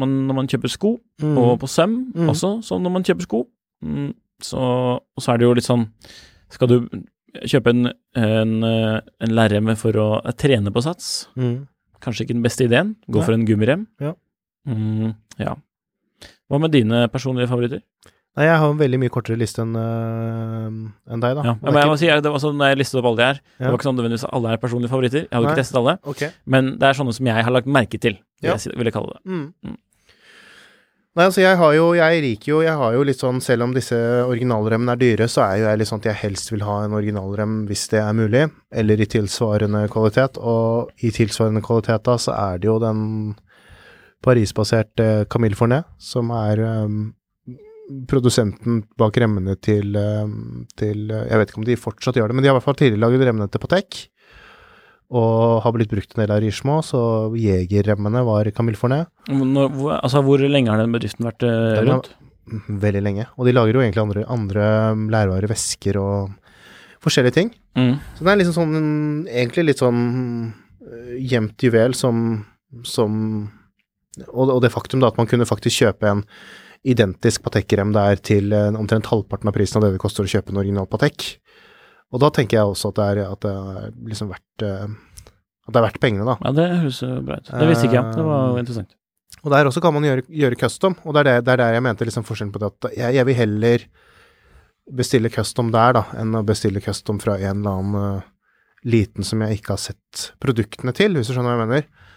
[0.00, 1.36] man, når man kjøper sko, mm.
[1.36, 2.28] og på søm Mm.
[2.32, 3.40] også, sånn når man kjøper sko.
[3.84, 4.12] Mm,
[4.42, 4.58] så,
[5.02, 5.84] og så er det jo litt sånn
[6.50, 6.76] Skal du
[7.44, 10.06] kjøpe en, en, eh, en lærrem for å
[10.38, 11.28] trene på sats?
[11.36, 11.66] Mhm.
[12.00, 12.94] Kanskje ikke den beste ideen.
[13.10, 13.24] Gå Nei.
[13.26, 13.86] for en gummirem.
[14.00, 14.14] Ja.
[14.66, 15.56] Mm, ja.
[16.48, 17.82] Hva med dine personlige favoritter?
[18.38, 20.68] Nei, jeg har en veldig mye kortere liste enn uh,
[21.10, 21.42] en deg, da.
[21.48, 23.40] Ja, men jeg må si, det var sånn, når jeg listet opp alle de her,
[23.58, 25.24] det var ikke sånn nødvendigvis at alle er personlige favoritter.
[25.24, 25.56] Jeg hadde Nei.
[25.56, 25.94] ikke testet alle.
[26.12, 26.22] Ok.
[26.54, 28.54] Men det er sånne som jeg har lagt merke til, vil, Ja.
[28.54, 29.20] jeg, ville kalle det.
[29.26, 29.42] Mm.
[29.66, 29.76] Mm.
[31.18, 33.74] Nei, altså jeg har jo, jeg liker jo, jeg har jo litt sånn, selv om
[33.74, 36.76] disse originalremmene er dyre, så er jo jeg litt sånn at jeg helst vil ha
[36.84, 42.14] en originalrem hvis det er mulig, eller i tilsvarende kvalitet, og i tilsvarende kvalitet da,
[42.22, 43.34] så er det jo den
[44.22, 47.00] Paris-baserte Camille Fournet, som er øhm,
[48.08, 49.96] produsenten bak remmene til,
[50.78, 52.68] til øh, Jeg vet ikke om de fortsatt gjør det, men de har i hvert
[52.68, 54.00] fall tidligere laget remmene til Patek.
[55.08, 57.00] Og har blitt brukt en del av Richemont, så
[57.40, 59.08] Jeger-remmene var Camille Fornet.
[59.32, 62.10] Når, hvor, altså, hvor lenge har den bedriften vært eh, rundt?
[62.68, 63.24] Veldig lenge.
[63.40, 64.68] Og de lager jo egentlig andre, andre
[65.08, 66.36] lærvare, væsker og
[67.04, 67.54] forskjellige ting.
[67.78, 67.96] Mm.
[68.18, 68.78] Så det er liksom sånn
[69.30, 70.00] Egentlig litt sånn
[70.50, 72.40] øh, gjemt juvel som,
[72.82, 73.12] som
[74.26, 76.24] og, og det faktum da at man kunne faktisk kjøpe en
[76.86, 80.54] identisk Patek-rem der til eh, omtrent halvparten av prisen av det det koster å kjøpe
[80.54, 81.26] en original Patek.
[82.14, 84.86] Og da tenker jeg også at det er, at det er liksom verdt eh,
[85.68, 86.38] At det er verdt pengene, da.
[86.46, 87.50] Ja, det høres eh, bra ut.
[87.52, 88.14] Det visste ikke jeg.
[88.16, 88.94] Det var interessant.
[89.44, 91.76] Og der også kan man gjøre, gjøre custom, og det er, det, det er der
[91.76, 93.84] jeg mente liksom forskjellen på det at jeg, jeg vil heller
[94.98, 98.28] bestille custom der, da, enn å bestille custom fra en eller annen uh,
[98.88, 102.07] liten som jeg ikke har sett produktene til, hvis du skjønner hva jeg mener.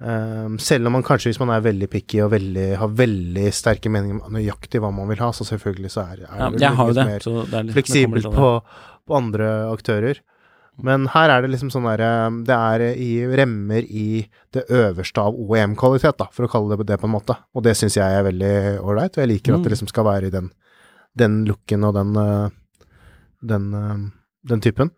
[0.00, 3.90] Ehm, selv om man kanskje, hvis man er veldig picky og veldig, har veldig sterke
[3.92, 6.96] meninger om nøyaktig hva man vil ha, så selvfølgelig så er, er Ja, det litt
[6.96, 7.06] det.
[7.06, 7.18] mer
[7.50, 8.50] det litt, fleksibelt på,
[9.06, 10.22] på andre aktører.
[10.80, 14.22] Men her er det liksom sånn derre Det er i remmer i
[14.54, 17.36] det øverste av OEM-kvalitet, da, for å kalle det det på en måte.
[17.54, 19.74] Og det syns jeg er veldig ålreit, og jeg liker at det Mm.
[19.74, 20.48] liksom skal være i den,
[21.18, 22.48] den looken og den, øh,
[23.44, 24.10] den, øh,
[24.48, 24.90] den typen.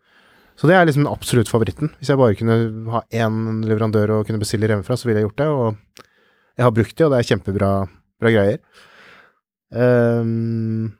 [0.59, 1.91] Så det er liksom den absolutt favoritten.
[1.97, 2.57] Hvis jeg bare kunne
[2.93, 5.47] ha én leverandør å kunne bestille hjemmefra, fra, så ville jeg gjort det.
[5.49, 6.03] Og
[6.59, 7.71] jeg har brukt det, og det er kjempebra
[8.21, 8.59] bra greier.
[9.73, 10.93] Um,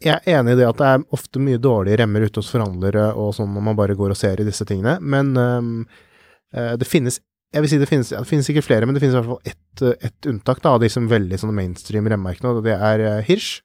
[0.00, 3.10] jeg er enig i det at det er ofte mye dårlige remmer ute hos forhandlere
[3.20, 7.20] og sånn når man bare går og ser i disse tingene, men eh, det finnes
[7.50, 9.50] jeg vil si det finnes, det finnes sikkert flere, men det finnes i hvert fall
[9.50, 13.24] ett, et unntak da, av de som veldig sånne mainstream remmerkene, og det er eh,
[13.26, 13.64] Hirsch,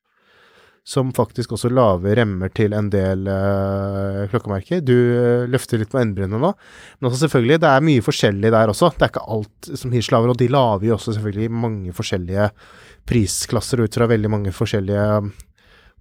[0.86, 4.84] som faktisk også lager remmer til en del eh, klokkemerker.
[4.86, 8.70] Du eh, løfter litt på endebrynet nå, men også selvfølgelig, det er mye forskjellig der
[8.74, 8.92] også.
[8.94, 12.52] Det er ikke alt som Hirsch lager, og de lager jo også selvfølgelig mange forskjellige
[13.10, 15.08] prisklasser ut fra veldig mange forskjellige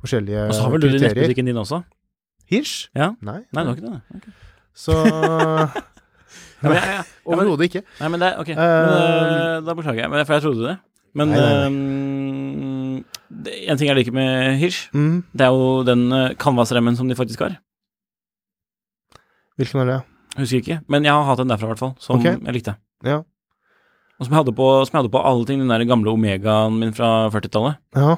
[0.04, 1.80] forskjellige Og så har vel du det i nettbutikken din også?
[2.52, 2.76] Hirsch?
[2.96, 3.10] Ja?
[3.24, 3.40] Nei.
[3.56, 4.20] Nei, det var ikke det.
[4.20, 4.32] Okay.
[4.76, 4.92] Så
[6.64, 7.82] Ja, jeg- jeg- ja, Overhodet ikke.
[8.00, 10.76] nei, men det er Ok, men, uh, da beklager jeg, for jeg trodde det.
[11.14, 11.68] Men Nei, nei, nei.
[11.68, 12.63] det,
[13.34, 15.22] en ting jeg liker med Hirsch, Mm.
[15.32, 17.58] det er jo den uh, canvasremmen som de faktisk har.
[19.56, 20.00] Hvilken er det?
[20.38, 22.38] Husker ikke, men jeg har hatt en derfra i hvert fall, som okay.
[22.40, 22.76] jeg likte.
[23.06, 23.22] Ja.
[24.18, 26.94] Og som jeg på, som jeg hadde på alle ting, den der gamle Omegaen min
[26.94, 28.16] fra 40-tallet, Ja,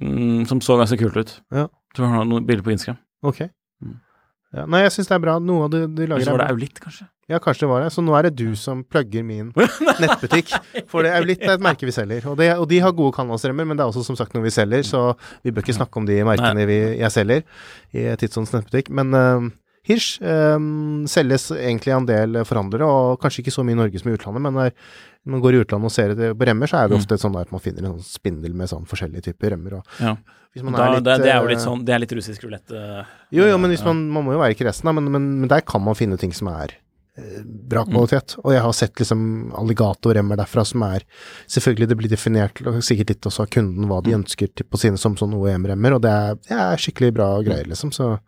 [0.00, 1.34] mm, som så ganske kult ut.
[1.52, 1.66] Ja.
[1.94, 3.00] Tror jeg har noen bilder på Instagram.
[3.22, 3.48] ok.
[4.52, 5.38] Ja, nei, jeg syns det er bra.
[5.40, 6.56] Noe av det du lager så var er det.
[6.56, 7.06] Aulitt, kanskje?
[7.32, 7.92] Ja, kanskje det var det.
[7.94, 9.48] Så nå er det du som plugger min
[10.02, 10.52] nettbutikk.
[10.92, 12.26] For det Aulitt er et merke vi selger.
[12.28, 14.52] Og, det, og de har gode kanalstrømmer, men det er også som sagt noe vi
[14.52, 15.02] selger, så
[15.40, 17.44] vi bør ikke snakke om de merkene vi, jeg selger
[17.96, 18.92] i Tidsåndens nettbutikk.
[18.92, 19.48] Men uh,
[19.88, 24.02] Hirsch um, selges egentlig av en del forhandlere, og kanskje ikke så mye i Norge
[24.02, 24.60] som i utlandet, men
[25.24, 27.02] når man går i utlandet og ser det på remmer, så er det Mm.
[27.02, 29.82] ofte sånn at man finner en sånn spindel med sånn forskjellige typer remmer.
[30.00, 30.16] Ja.
[30.54, 32.68] Da, er litt, det, det er jo eh, litt sånn Det er litt russisk rulett.
[32.70, 35.48] Uh, jo, jo, men hvis man, man må jo være kresen, da, men, men, men
[35.48, 36.74] der kan man finne ting som er
[37.16, 37.92] eh, bra Mm.
[37.94, 38.36] kvalitet.
[38.44, 41.04] Og jeg har sett liksom alligatorremmer derfra som er
[41.48, 44.04] Selvfølgelig, det blir definert og sikkert litt også av kunden hva Mm.
[44.04, 47.30] de ønsker til, på sine som sånn OEM-remmer, og det er, det er skikkelig bra
[47.42, 48.18] greier, liksom, så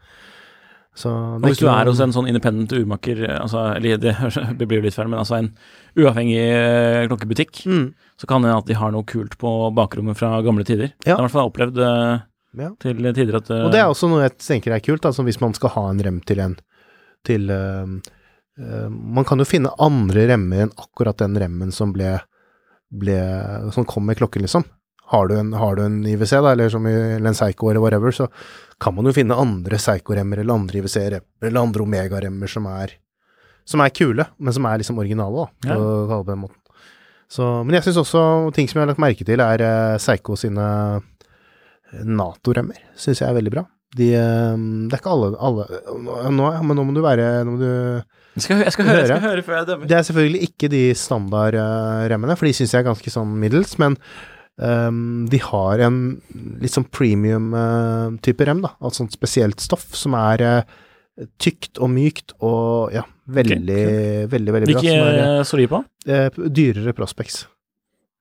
[0.94, 4.14] Og det hvis du er hos en sånn independent urmaker, eh, altså, eller det,
[4.58, 5.50] det blir jo litt feil, men altså en
[5.98, 7.88] uavhengig eh, klokkebutikk, mm,
[8.20, 10.94] så kan det hende at de har noe kult på bakrommet fra gamle tider.
[11.02, 11.14] Ja.
[11.14, 12.22] Jeg har i hvert fall opplevd eh,
[12.60, 12.70] ja.
[12.82, 15.40] til tider at eh, Og det er også noe jeg tenker er kult, altså hvis
[15.42, 16.56] man skal ha en rem til en
[17.24, 17.96] til eh,
[18.60, 22.16] eh, Man kan jo finne andre remmer enn akkurat den remmen som ble,
[22.92, 23.18] ble
[23.74, 24.66] som kom med klokken, liksom.
[25.12, 27.82] Har du en, har du en IWC, da, eller som i eller en Seigo eller
[27.84, 28.28] whatever, så
[28.80, 32.68] kan man jo finne andre Seigo-remmer eller andre IWC-remmer eller andre Omega-remmer som
[33.64, 36.42] som er kule, men som er liksom originale, da, for å kalle det på den
[36.42, 36.60] måten.
[37.34, 40.36] Så, men jeg syns også ting som jeg har lagt merke til, er uh, Seigo
[40.38, 40.66] sine
[42.04, 42.82] Nato-remmer.
[42.98, 43.64] Syns jeg er veldig bra.
[43.94, 44.54] De, eh,
[44.90, 45.64] det er ikke alle, alle
[46.34, 47.68] nå, Men nå må du være nå må du,
[48.34, 49.42] jeg skal, jeg skal høre, jeg skal Høre.
[49.46, 49.88] før jeg dømmer.
[49.90, 53.94] Det er selvfølgelig ikke de standardremmene, for de syns jeg er ganske sånn middels, men
[54.62, 55.98] ehm, de har en
[56.62, 58.74] litt sånn premium-type rem, da.
[58.80, 60.76] Altså sånt spesielt stoff som er uh,
[61.38, 63.82] tykt og mykt og ja, veldig,
[64.30, 64.80] veldig, veldig bra.
[64.82, 65.82] Hvilke eh, står de på?
[66.10, 66.94] eh, dyrere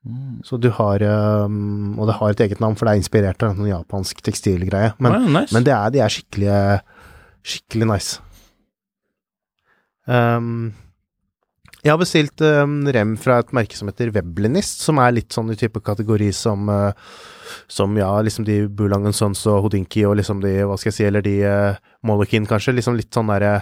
[0.04, 0.42] Mm.
[0.44, 1.00] Så du har
[1.48, 4.90] um, Og det har et eget navn, for det er inspirert av en japansk tekstilgreie.
[5.00, 5.56] Men, oh, ja, nice.
[5.56, 6.58] men det er, de er skikkelig
[7.44, 8.20] Skikkelig nice.
[10.08, 10.74] Ehm,
[11.84, 15.52] jeg har bestilt um, rem fra et merke som heter Weblinist, som er litt sånn
[15.52, 16.94] i type kategori som uh,
[17.68, 21.06] Som ja, liksom de Bulang Sons og Hodinki og liksom de, hva skal jeg si,
[21.10, 22.76] eller de uh, Molokin, kanskje.
[22.78, 23.60] Liksom litt sånn derre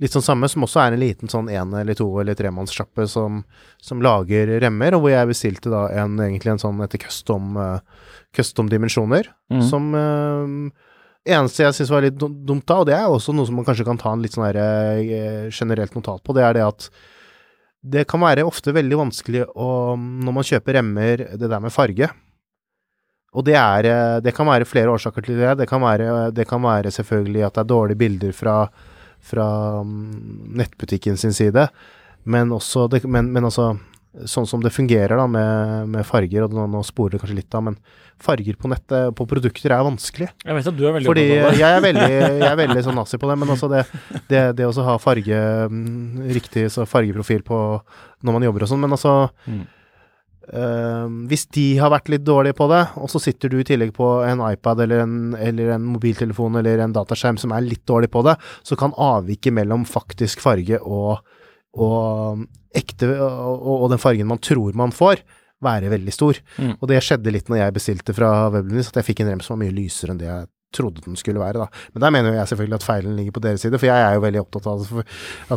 [0.00, 3.42] Litt sånn samme, som også er en liten sånn en eller to eller tremannssjappe som,
[3.84, 8.06] som lager remmer, og hvor jeg bestilte da en, egentlig en sånn etter custom, uh,
[8.36, 9.60] custom dimensjoner, mm.
[9.68, 10.54] som eh,
[11.36, 13.84] eneste jeg syns var litt dumt da, og det er også noe som man kanskje
[13.90, 16.88] kan ta en litt sånn her, eh, generelt notat på, det er det at
[17.80, 22.10] det kan være ofte veldig vanskelig å, når man kjøper remmer, det der med farge.
[23.30, 25.54] Og det er eh, Det kan være flere årsaker til det.
[25.62, 28.56] Det kan være, det kan være selvfølgelig at det er dårlige bilder fra,
[29.22, 29.48] fra
[29.86, 31.68] mm, nettbutikken sin side,
[32.24, 33.72] men også det, men, men altså
[34.26, 37.54] Sånn som det fungerer da med, med farger, og nå, nå sporer det kanskje litt
[37.54, 37.76] av, men
[38.20, 40.26] farger på nettet på produkter er vanskelig.
[40.42, 43.20] Jeg vet at du er veldig Fordi jeg er veldig, jeg er veldig sånn nazi
[43.22, 43.84] på det, men altså det,
[44.32, 45.38] det, det å ha farge
[45.70, 47.60] mm, riktig så fargeprofil på
[48.26, 49.14] når man jobber og sånn, men altså
[49.46, 49.62] Mm.
[50.58, 53.94] øh, Hvis de har vært litt dårlige på det, og så sitter du i tillegg
[53.96, 58.10] på en iPad eller en, eller en mobiltelefon eller en dataskjerm som er litt dårlig
[58.10, 58.34] på det,
[58.66, 61.20] så kan avviket mellom faktisk farge og
[61.78, 62.40] og
[62.76, 65.24] ekte og, og den fargen man tror man får,
[65.64, 66.38] være veldig stor.
[66.56, 66.76] Mm.
[66.78, 69.56] Og det skjedde litt når jeg bestilte fra Weblinus, at jeg fikk en rem som
[69.56, 71.84] var mye lysere enn det jeg trodde den skulle være, da.
[71.94, 74.22] Men der mener jeg selvfølgelig at feilen ligger på deres side, for jeg er jo
[74.22, 75.00] veldig opptatt av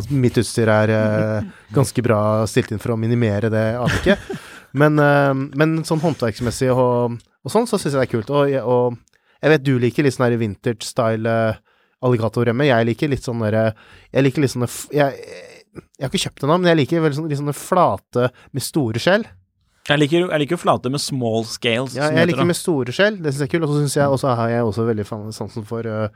[0.00, 2.18] at mitt utstyr er eh, ganske bra
[2.50, 4.26] stilt inn for å minimere det avviket.
[4.74, 8.34] Men, eh, men sånn håndverksmessig og, og sånn, så syns jeg det er kult.
[8.34, 11.58] Og, og jeg vet du liker litt sånn vintage style uh,
[12.04, 12.66] alligatorremmer.
[12.66, 13.74] Jeg liker litt sånn derre
[14.08, 15.28] Jeg liker litt sånne jeg,
[15.74, 18.62] jeg har ikke kjøpt den ennå, men jeg liker veldig sånne, litt sånne flate med
[18.62, 19.26] store skjell.
[19.84, 21.92] Jeg liker, jeg liker flate med small scales.
[21.98, 22.46] Ja, jeg liker det.
[22.48, 23.66] med store skjell, det syns jeg er kult.
[23.66, 26.08] Og så syns jeg, og så har jeg også veldig fan- sansen for, uh,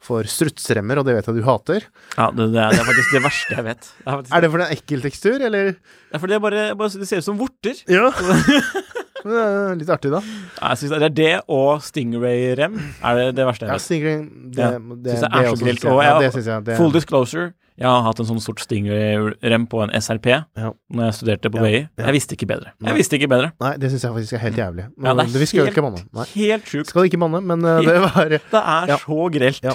[0.00, 1.84] for strutsremmer, og det vet jeg du hater.
[2.16, 3.90] Ja, det, det, er, det er faktisk det verste jeg vet.
[4.00, 5.68] Det er, Er det fordi det er ekkel tekstur, eller?
[5.76, 7.84] det er fordi det bare, bare det ser ut som vorter.
[7.92, 8.08] Ja.
[9.20, 10.20] Det litt artig, da.
[10.80, 13.76] Synes det er det og Stingray-rem er det, det verste jeg vet.
[13.76, 13.84] Ja.
[13.84, 14.22] Stingray,
[14.56, 16.64] det, Ja, det, jeg det er så også jeg- og Ja, det.
[16.64, 20.72] Det, Full disclosure, jeg har hatt en sånn sort Stingray-rem på en SRP Ja.
[20.92, 22.04] når jeg studerte på Ja, BI.
[22.04, 22.72] Jeg visste ikke bedre.
[22.84, 23.52] Jeg visste ikke bedre.
[23.60, 24.84] Nei, det syns jeg faktisk er helt jævlig.
[25.02, 26.02] Ja, det er helt- ikke banne.
[26.12, 26.26] Nei.
[26.34, 26.86] Helt sjukt.
[26.92, 29.62] Skal ikke banne, men uh, det var Det er så grelt.
[29.64, 29.72] Ja.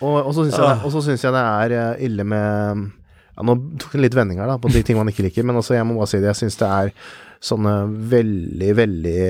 [0.00, 0.80] Og, og så syns jeg, Ah.
[0.84, 2.90] jeg det er eh, ille med
[3.36, 5.74] ja, Nå tok det litt vendinger da, på de ting man ikke liker, men altså,
[5.76, 6.28] jeg må bare si det.
[6.34, 6.92] Jeg syns det er
[7.40, 7.74] sånne
[8.12, 9.20] veldig, veldig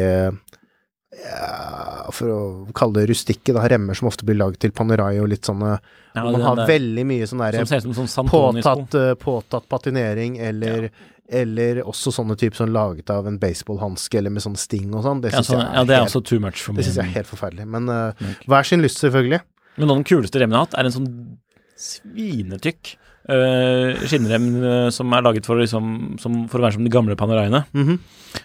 [1.11, 2.41] ja, For å
[2.77, 5.73] kalle det rustikke, da, remmer som ofte blir lagd til Panerai og litt sånne
[6.15, 10.91] Ja, Man har der- veldig mye sånn derre sånn påtatt, eh, påtatt patinering, eller
[11.31, 15.21] Eller også sånne typer sånn laget av en baseballhanske, eller med sånn sting og sånn.
[15.23, 17.23] Det Ja, sånn, jeg, ja, det er helt- too much for det synes jeg er
[17.23, 17.67] helt forferdelig.
[17.69, 18.13] Men uh,
[18.49, 19.41] hver sin lyst, selvfølgelig.
[19.77, 21.37] Men noen av de kuleste remmene jeg har hatt, er en sånn
[21.79, 22.97] svinetykk
[23.31, 27.15] uh, skinnrem uh, som er laget for, liksom, som, for å være som de gamle
[27.15, 27.65] Paneraiene.
[27.73, 27.99] -hmm.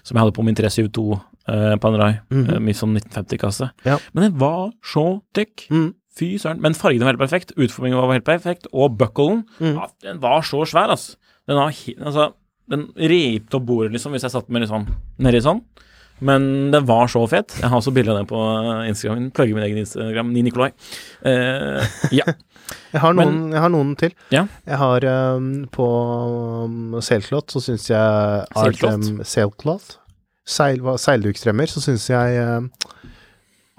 [0.04, 1.20] Som jeg hadde på min 372
[1.50, 2.54] uh, Panerai, -hmm.
[2.56, 3.70] eh, mye sånn 1950-kasse.
[3.86, 3.98] Ja.
[4.14, 5.68] Men den var så tykk.
[5.70, 5.94] Mm.
[6.16, 6.62] Fy søren.
[6.62, 9.76] Men fargen var helt perfekt, utformingen var helt perfekt, og bucklen Mm.
[9.76, 11.16] ja, Den var så svær, altså.
[11.48, 11.68] Den var
[12.06, 12.34] altså,
[12.70, 14.88] den repte opp bordet, liksom, hvis jeg satt med liksom
[15.20, 15.62] nedi sånn.
[16.22, 17.58] Men den var så fet.
[17.60, 18.40] Jeg har også bilde av den på
[18.88, 19.18] Instagram.
[19.18, 19.32] Instagram.
[19.36, 20.70] Plugger min egen Instagram, Ni Nikolai.
[21.26, 22.24] Eh, ja.
[22.94, 24.14] Jeg har Men- noen, jeg har noen til.
[24.32, 24.48] Ja.
[24.66, 25.04] Jeg har
[25.36, 25.86] um, på
[26.66, 29.22] um, Sailcloth, så syns jeg Sailcloth?
[29.28, 29.98] Sailcloth
[30.46, 32.62] Seil, seildukstremmer, så syns jeg uh,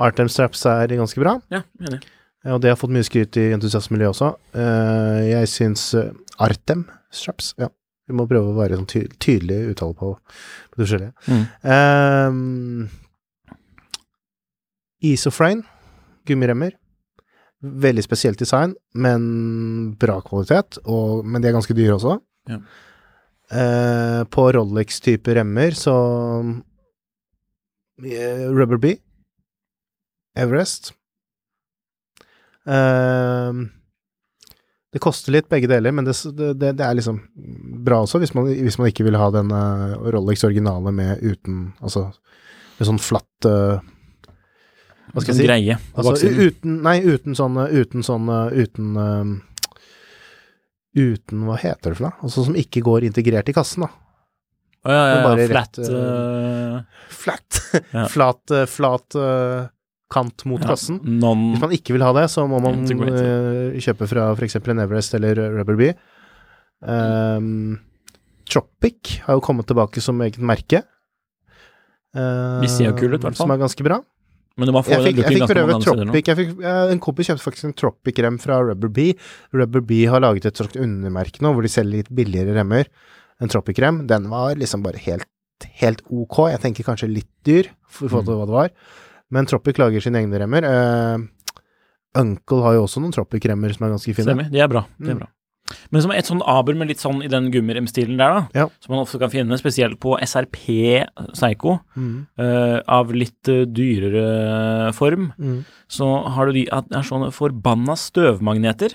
[0.02, 1.38] Artem Straps er ganske bra.
[1.52, 2.02] ja, enig.
[2.46, 4.28] Og det har fått mye skryt i entusiastmiljøet også.
[4.54, 6.12] Uh, jeg syns eh,
[6.42, 7.68] Artem Straps Ja,
[8.06, 11.12] vi må prøve å være sånn ty tydelig uttale på, på det forskjellige.
[11.26, 11.44] Mm.
[11.66, 12.88] Um,
[15.06, 15.66] Isofrane,
[16.28, 16.76] gummiremmer.
[17.86, 19.22] Veldig spesielt design, men
[19.98, 20.78] bra kvalitet.
[20.84, 22.18] Og, men de er ganske dyre også.
[22.50, 22.60] Ja.
[23.50, 25.94] Eh, på Rolex-type remmer så
[28.02, 28.98] eh, Rubber Bee.
[30.36, 30.92] Everest.
[32.66, 33.52] Eh,
[34.92, 36.14] det koster litt begge deler, men det,
[36.56, 37.20] det, det er liksom
[37.86, 41.66] bra også, hvis man, hvis man ikke vil ha den eh, Rolex originale med uten
[41.84, 42.08] Altså
[42.78, 43.76] med sånn flatt eh,
[45.12, 45.46] Hva skal Sånn jeg si?
[45.46, 49.36] greie Altså uten Nei, uten sånn Uten sånn Uten eh, Uten
[50.96, 52.16] Hva heter det for noe?
[52.24, 53.92] Altså som ikke går integrert i kassen, da.
[54.86, 57.62] Å, ja, ja, ja, flat rett, uh, Flat.
[57.96, 58.04] Ja.
[58.08, 59.66] flat, eh, flat uh,
[60.12, 61.00] kant mot ja, kassen.
[61.20, 64.56] Non Hvis man ikke vil ha det, så må man eh, kjøpe fra f.eks.
[64.62, 65.96] en Everest eller Rubber Bee.
[66.80, 67.80] Um,
[68.46, 70.84] Tropic har jo kommet tilbake som eget merke.
[72.16, 73.42] Uh, De ser jo kule ut, i hvert fall.
[73.42, 73.98] Som er ganske bra.
[74.56, 76.06] Men du må få Jeg fikk, jeg looken ganske mange.
[76.06, 76.28] Tropic.
[76.30, 79.14] Jeg fikk, en kompis kjøpte faktisk en Tropic-rem fra Rubber Bee.
[79.52, 82.88] Rubber Bee har laget et slags undermerke nå, hvor de selger litt billigere remmer.
[83.40, 84.06] En Tropic-rem.
[84.08, 85.28] Den var liksom bare helt,
[85.82, 86.38] helt ok.
[86.54, 88.30] Jeg tenker kanskje litt dyr, for forhold Mm.
[88.32, 88.70] til hva det var.
[89.30, 90.64] Men Tropic lager sine egne remmer.
[90.64, 91.18] Uh,
[92.16, 94.24] Uncle har jo også noen Tropic-remmer som er ganske fine.
[94.24, 94.48] Stemmer.
[94.50, 94.86] De er bra.
[94.98, 95.18] De er Mm.
[95.20, 95.28] bra.
[95.90, 98.66] Men som et sånn aber med litt sånn i den gummiremstilen der, da, Ja.
[98.80, 102.26] som man ofte kan finne, spesielt på SRP Psycho, Mm.
[102.38, 105.64] uh, av litt eh, dyrere form, Mm.
[105.88, 108.94] så har du de at det er sånne forbanna støvmagneter.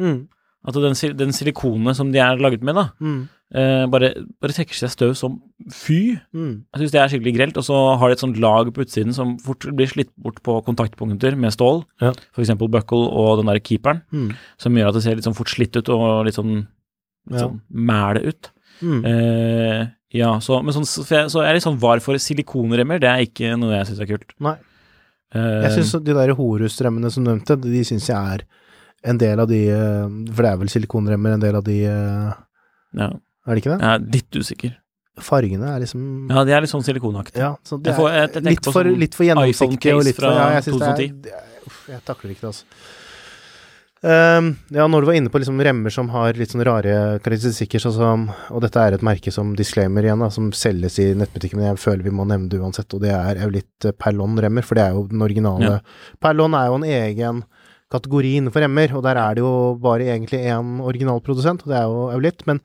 [0.00, 0.28] Mm.
[0.66, 3.28] At den, sil- den silikonet som de er laget med, da, Mm.
[3.54, 4.08] eh, bare,
[4.42, 5.40] bare trekker seg støv som
[5.70, 6.18] fy.
[6.34, 6.64] Mm.
[6.74, 7.56] Jeg syns det er skikkelig grelt.
[7.56, 10.58] Og så har de et sånt lag på utsiden som fort blir slitt bort på
[10.66, 12.10] kontaktpunkter med stål, Ja.
[12.34, 12.50] f.eks.
[12.58, 14.34] buckle og den der keeperen, Mm.
[14.58, 16.66] som gjør at det ser litt sånn fort slitt ut og litt sånn,
[17.30, 17.46] litt Ja.
[17.48, 18.50] sånn mæle ut.
[18.82, 19.04] Mm.
[19.06, 22.98] Eh, ja, så, men sånn, så, jeg- så jeg er litt sånn var for silikonremmer.
[23.00, 24.32] Det er ikke noe jeg syns er kult.
[24.40, 24.56] Nei.
[25.34, 28.44] Eh, Jeg syns de der Horus-remmene som nevnte, de syns jeg er
[29.06, 32.32] en del av de eh, For det er vel silikonremmer, en del av de eh,
[32.98, 33.08] ja,
[33.46, 33.80] Er det ikke det?
[33.80, 34.74] jeg er litt usikker.
[35.16, 37.40] Fargene er liksom Ja, de er litt sånn silikonaktige.
[37.40, 40.28] Ja, så det får- jeg- jeg litt, for, sånn litt for gjennomsiktig og litt for
[40.28, 41.22] Ja, jeg syns det er 2010.
[41.22, 41.32] det
[41.66, 42.64] Uff, jeg takler ikke det, altså.
[44.06, 47.80] Ehm, ja, når du var inne på liksom remmer som har litt sånn rare karakteristikker,
[47.80, 51.56] sånn som Og dette er et merke som disclaimer igjen, da, som selges i nettbutikken,
[51.58, 54.84] men jeg føler vi må nevne det uansett, og det er Eulitt Perlon-remmer, for det
[54.84, 55.60] er jo den originale.
[55.64, 55.80] Ja.
[56.22, 57.42] Perlon er jo en egen
[57.96, 61.90] kategori innenfor remmer, og der er det jo bare egentlig én originalprodusent, og det er
[61.90, 62.46] jo Eulitt.
[62.46, 62.62] Men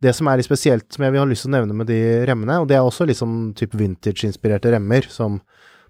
[0.00, 2.00] det som er litt spesielt, som jeg vil ha lyst til å nevne med de
[2.28, 5.40] remmene, og det er også litt sånn type vintage-inspirerte remmer, som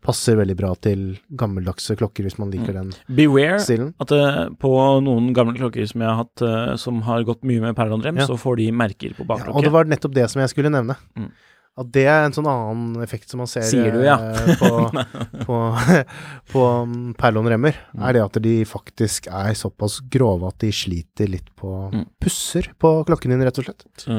[0.01, 3.91] passer veldig bra til gammeldagse klokker, hvis man liker den Beware stilen.
[4.01, 4.71] at uh, på
[5.05, 8.27] noen gamle klokker som jeg har hatt, uh, som har gått mye med perlonrem, Ja.
[8.27, 10.97] så får de merker på Ja, og det var nettopp det som jeg skulle nevne.
[11.19, 11.29] Mm.
[11.79, 14.17] At det er en sånn annen effekt som man ser Sier du, ja.
[14.19, 14.71] eh, på,
[15.47, 15.59] på,
[16.53, 16.65] på
[17.17, 18.03] Perlon Remmer, Mm.
[18.07, 22.05] er det at de faktisk er såpass grove at de sliter litt på Mm.
[22.21, 23.83] pusser på klokken din, rett og slett.
[23.97, 24.11] Så,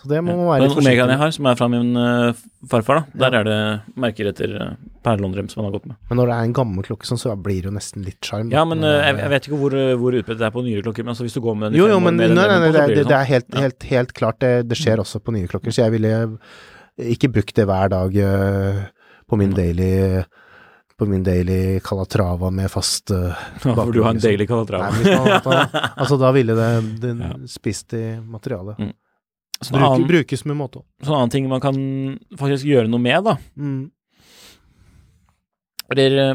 [0.00, 0.36] Så det må ja.
[0.38, 2.32] man være Den litt Omegaen forsiktig jeg har, som er fra min uh,
[2.70, 3.58] farfar, da, der er det
[3.96, 4.72] merker etter uh,
[5.04, 5.96] perlonrem som han har gått med.
[6.08, 8.50] Men når det er en gammel klokke sånn, så blir det jo nesten litt sjarm.
[8.54, 10.82] Ja, men eh, jeg, jeg vet ikke hvor, eh, hvor utbredt det er på nyere
[10.86, 12.34] klokker, men altså hvis du går med den i Jo, fem jo, år men med
[12.36, 13.32] nei, nei, nei, det, det, det det er sånn.
[13.34, 13.60] helt, Ja.
[13.66, 14.38] helt, helt klart.
[14.42, 16.12] Det, det skjer også på nye klokker, så jeg ville
[16.98, 18.82] ikke brukt det hver dag eh,
[19.28, 20.22] på min daily
[20.98, 23.32] på min daily Calatrava med fast uh,
[23.64, 24.90] Ja, for du har en daily Nei, Calatrava.
[24.92, 25.72] Nei, man,
[26.04, 26.68] altså da ville det,
[27.02, 27.30] det Ja.
[27.48, 28.78] spist i materialet.
[28.78, 28.92] Mm.
[29.62, 30.82] Så Bruk, annen, brukes med måte.
[31.02, 31.74] sånn annen ting man kan
[32.38, 33.36] faktisk gjøre noe med, da.
[33.56, 33.90] Mm.
[35.92, 36.34] Eller eh,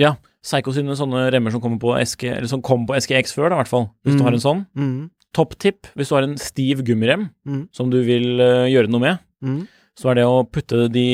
[0.00, 3.50] Ja, Psycho sine sånne remmer som kommer på SK, eller som kom på SKX før,
[3.50, 3.90] da, i hvert fall.
[4.06, 4.24] Hvis du Mm.
[4.24, 4.62] har en sånn.
[4.74, 5.10] Mm.
[5.36, 7.68] Topp-tipp hvis du har en stiv gummirem Mm.
[7.76, 9.66] som du vil uh, gjøre noe med, Mm.
[9.96, 11.04] så er det å putte de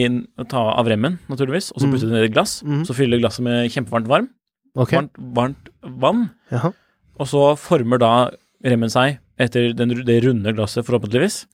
[0.49, 1.93] Ta av remmen, naturligvis, og så Mm.
[1.93, 2.63] putte det ned i et glass.
[2.63, 2.85] Mm.
[2.87, 4.29] Så fyller glasset med kjempevarmt varm,
[4.77, 4.99] Okay.
[4.99, 5.69] varmt, varmt
[6.01, 6.73] vann, Jaha.
[7.19, 8.31] og så former da
[8.65, 11.47] remmen seg etter den, det runde glasset, forhåpentligvis.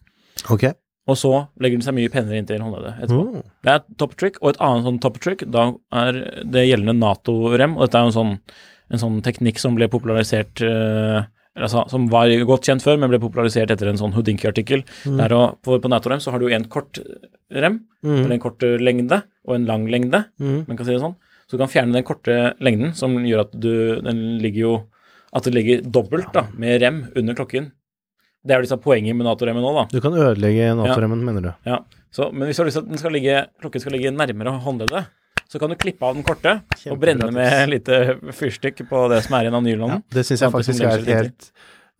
[0.51, 0.73] Okay.
[1.09, 3.35] Og så legger den seg mye penere inntil håndleddet etterpå.
[3.35, 3.43] Mm.
[3.65, 6.13] Det er et top trick, og et annet sånn top trick, da er
[6.45, 8.41] det gjeldende Nato-rem, og dette er jo en sånn,
[8.91, 13.19] en sånn teknikk som ble popularisert eller altså, som var godt kjent før, men ble
[13.23, 14.85] popularisert etter en sånn Houdinki-artikkel.
[15.07, 15.21] Mm.
[15.63, 16.99] På, på Nato-rem så har du en kort
[17.53, 18.17] rem, Mm.
[18.25, 20.65] eller en kort eh, lengde, og en lang lengde, Mm.
[20.67, 21.15] man kan si det sånn.
[21.47, 24.73] Så du kan fjerne den korte lengden, som gjør at du, den ligger jo,
[25.33, 27.71] at det ligger dobbelt da, med rem under klokken.
[28.43, 29.85] Det er jo liksom poenget med Nato-remmen nå, da.
[29.93, 31.53] Du kan ødelegge Nato-remmen, mener du?
[31.69, 31.79] Ja,
[32.11, 35.07] så, men hvis du har lyst til at skal ligge, klokken skal ligge nærmere håndleddet,
[35.53, 36.55] så kan du klippe av den korte
[36.89, 37.99] og brenne med lite
[38.33, 39.99] fyrstikk på det som er igjen av nylon.
[40.13, 41.51] Det syns jeg faktisk er helt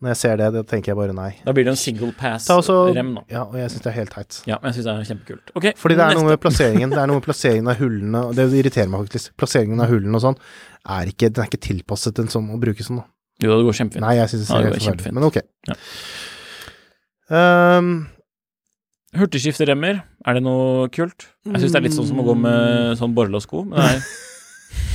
[0.03, 1.29] Når jeg ser det, da tenker jeg bare nei.
[1.45, 3.21] Da blir det en single pass-rem nå.
[3.31, 4.39] ja, og jeg syns det er helt teit.
[4.49, 5.53] Ja, men jeg syns det er kjempekult.
[5.55, 8.33] Ok, Fordi det er noe med plasseringen Det er noe med plasseringen av hullene og
[8.35, 9.31] Det irriterer meg faktisk.
[9.39, 10.39] Plasseringen av hullene og sånn
[10.97, 12.99] er ikke, den er ikke tilpasset en sånn å bruke sånn.
[12.99, 13.07] da.
[13.45, 14.03] Jo, det går kjempefint.
[14.03, 15.13] Nei, jeg syns det Ja, det helt forferdelig.
[15.15, 15.39] Men ok.
[15.69, 15.77] Ja.
[17.33, 17.93] Ehm,
[19.13, 21.27] Hurtigskifteremmer, er det noe kult?
[21.45, 24.05] Jeg syns det er litt sånn som å gå med sånn borrelåssko, men det er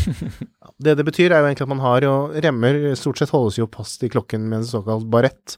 [0.85, 2.13] det det betyr, er jo egentlig at man har jo
[2.43, 5.55] remmer Stort sett holdes jo fast i klokken med en såkalt barett,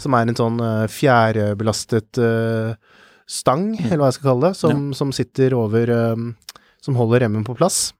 [0.00, 2.74] som er en sånn uh, fjærbelastet uh,
[3.30, 3.86] stang, Mm.
[3.86, 6.32] eller hva jeg skal kalle det, som, som sitter over um,
[6.82, 7.92] Som holder remmen på plass.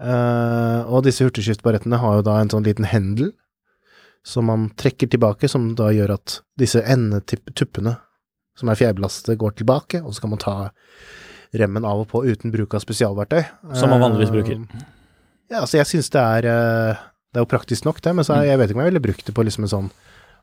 [0.00, 3.30] Uh, og disse hurtigskiftbarettene har jo da en sånn liten hendel
[4.26, 7.98] som man trekker tilbake, som da gjør at disse endetuppene
[8.58, 10.54] som er fjærbelastet, går tilbake, og så kan man ta
[11.54, 13.42] remmen av og på uten bruk av spesialverktøy.
[13.78, 14.62] Som man vanligvis bruker.
[15.50, 17.02] Ja, altså jeg syns det er eh,
[17.34, 19.02] Det er jo praktisk nok, det, men så er, jeg vet ikke om jeg ville
[19.04, 19.88] brukt det på liksom en sånn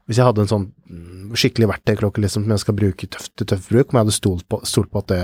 [0.08, 3.48] Hvis jeg hadde en sånn mm, skikkelig verktøyklokke liksom, som jeg skal bruke tøff til
[3.50, 5.22] tøff bruk, om jeg hadde stolt på, stolt på at det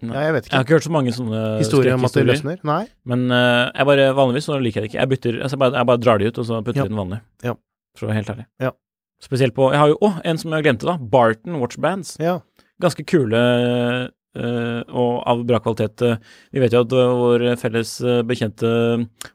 [0.00, 0.52] Ja, jeg vet ikke.
[0.54, 0.76] Jeg har ikke.
[0.78, 2.60] hørt så mange sånne historier om at det løsner?
[2.64, 2.84] Nei?
[3.04, 5.00] Men uh, jeg bare, vanligvis så liker jeg det ikke.
[5.02, 6.86] Jeg bytter, altså jeg, bare, jeg bare drar de ut, og så putter Ja.
[6.88, 7.18] den vanlig.
[7.44, 7.52] Ja.
[7.98, 8.46] For å være helt ærlig.
[8.64, 8.70] Ja.
[9.20, 10.94] Spesielt på Jeg har jo oh, en som jeg glemte, da.
[10.96, 12.14] Barton Watchbands.
[12.22, 12.38] Ja.
[12.80, 13.42] Ganske kule
[14.30, 15.98] Uh, og av bra kvalitet.
[16.06, 16.20] Eh,
[16.54, 17.96] Vi vet jo at eh, vår felles
[18.28, 18.68] bekjente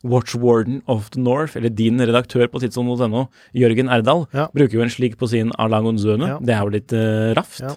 [0.07, 4.45] Watch Warden of the North, eller din redaktør på tidssonen.no, Jørgen Erdal, Ja.
[4.55, 6.29] bruker jo en slik på sin Alangonzone.
[6.31, 6.37] Ja.
[6.39, 7.59] Det er jo litt uh, raft.
[7.59, 7.73] Ja.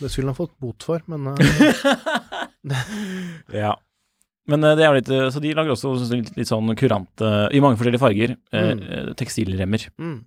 [0.00, 1.38] Det skulle han fått bot for, men uh,
[3.54, 3.76] Ja.
[4.48, 7.78] Men det er jo litt Så de lager også litt, litt sånn kurante, i mange
[7.78, 9.14] forskjellige farger, Mm.
[9.14, 9.86] tekstilremmer.
[10.00, 10.18] mm.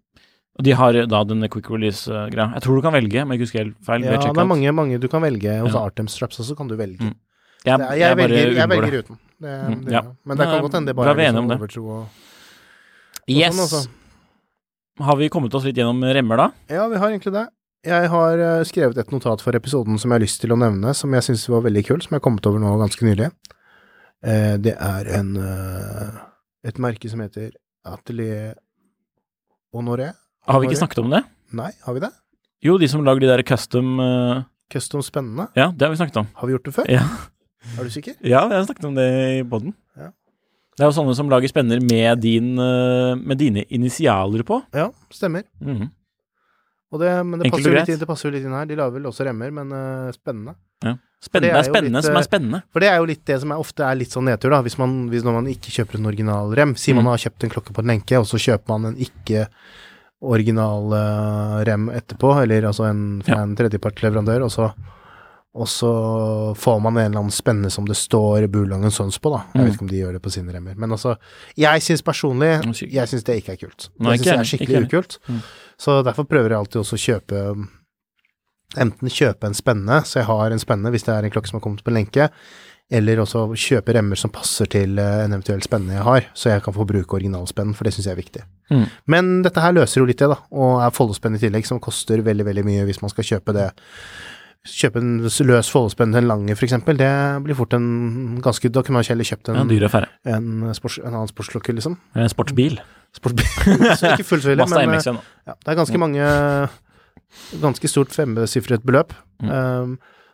[0.59, 2.49] Og de har eh, da denne quick release-greia.
[2.57, 4.03] Jeg tror du kan velge, men jeg husker helt feil.
[4.03, 5.59] Ja, det er mange, mange du kan velge.
[5.63, 5.85] Hos Ja.
[5.87, 6.99] Artem Straps også kan du velge.
[7.11, 7.15] Mm.
[7.63, 9.19] Jeg, er- jeg, jeg, velger, jeg velger uten.
[9.41, 10.01] Det, Mm, det, ja.
[10.25, 13.55] Men det kan godt hende det bare er liksom overtro og, og Yes!
[13.71, 13.87] sånn.
[15.01, 16.47] Har vi kommet oss litt gjennom remmer, da?
[16.69, 17.47] Ja, vi har egentlig det.
[17.87, 20.93] Jeg har eh, skrevet et notat for episoden som jeg har lyst til å nevne,
[20.93, 23.31] som jeg syns var veldig kult, som jeg har kommet over nå ganske nylig.
[24.21, 26.19] Eh, det er en eh,
[26.69, 27.49] et merke som heter
[27.85, 28.53] Atelier
[29.73, 30.11] Honoré.
[30.47, 31.21] Har vi ikke snakket om det?
[31.57, 32.11] Nei, har vi det?
[32.65, 34.41] Jo, de som lager de der custom uh...
[34.71, 35.49] Custom spennende.
[35.57, 36.27] Ja, det har vi snakket om.
[36.39, 36.89] Har vi gjort det før?
[36.89, 37.03] Ja,
[37.77, 38.15] Er du sikker?
[38.23, 39.73] ja jeg har snakket om det i poden.
[39.99, 40.09] Ja.
[40.77, 44.61] Det er jo sånne som lager spenner med, din, eh, med dine initialer på.
[44.73, 45.43] Ja, stemmer.
[45.59, 45.89] Mhm.
[46.91, 48.65] Og det, men det passer, jo litt inn, det passer jo litt inn her.
[48.67, 50.57] De lager vel også remmer, men uh, spennende.
[50.83, 50.97] Ja.
[51.23, 52.59] Spennende er er spennende litt, som er spennende.
[52.73, 54.59] For det er jo litt det som er, ofte er litt sånn nedtur, da.
[54.65, 56.73] Hvis man, hvis når man ikke kjøper en original rem.
[56.75, 57.11] Si man Mm.
[57.13, 59.45] har kjøpt en klokke på en lenke, og så kjøper man en ikke
[60.21, 63.43] original eh, rem etterpå, eller altså en fra Ja.
[63.43, 64.71] en tredjepartsleverandør, og så
[65.53, 69.41] og så får man en eller annen spenne som det står Bulangen Sons på, da.
[69.53, 69.65] Jeg Mm.
[69.65, 70.77] vet ikke om de gjør det på sine remmer.
[70.77, 71.17] Men altså,
[71.57, 72.63] jeg syns personlig
[72.93, 73.89] Jeg synes det ikke er kult.
[73.99, 75.17] Nei, det syns det er skikkelig ukult.
[75.27, 75.41] Mm.
[75.77, 77.67] Så derfor prøver jeg alltid også å kjøpe
[78.77, 81.59] Enten kjøpe en spenne, så jeg har en spenne hvis det er en klokke som
[81.59, 82.29] har kommet på lenke,
[82.89, 86.63] eller også kjøpe remmer som passer til eh, en eventuell spenne jeg har, så jeg
[86.63, 88.43] kan få bruke originalspennen, for det syns jeg er viktig.
[88.71, 88.85] Mm.
[89.11, 92.23] Men dette her løser jo litt det, da, og er foldespenn i tillegg, som koster
[92.25, 93.67] veldig, veldig mye hvis man skal kjøpe det.
[94.71, 95.11] Kjøpe en
[95.49, 97.09] løs foldespenn til en lange, eksempel, det
[97.45, 100.99] blir fort en ganske Da kunne man ikke heller kjøpt Ja, en, dyr en, sports,
[101.01, 101.97] en annen sportslokke, liksom.
[102.13, 102.77] En sportsbil.
[103.17, 103.49] Sportsbil.
[103.99, 106.31] så ikke fullt så ille, men eh, ja, det er ganske mange
[107.61, 109.13] Ganske stort femsifret beløp.
[109.39, 109.51] Mm.
[109.55, 109.93] Um,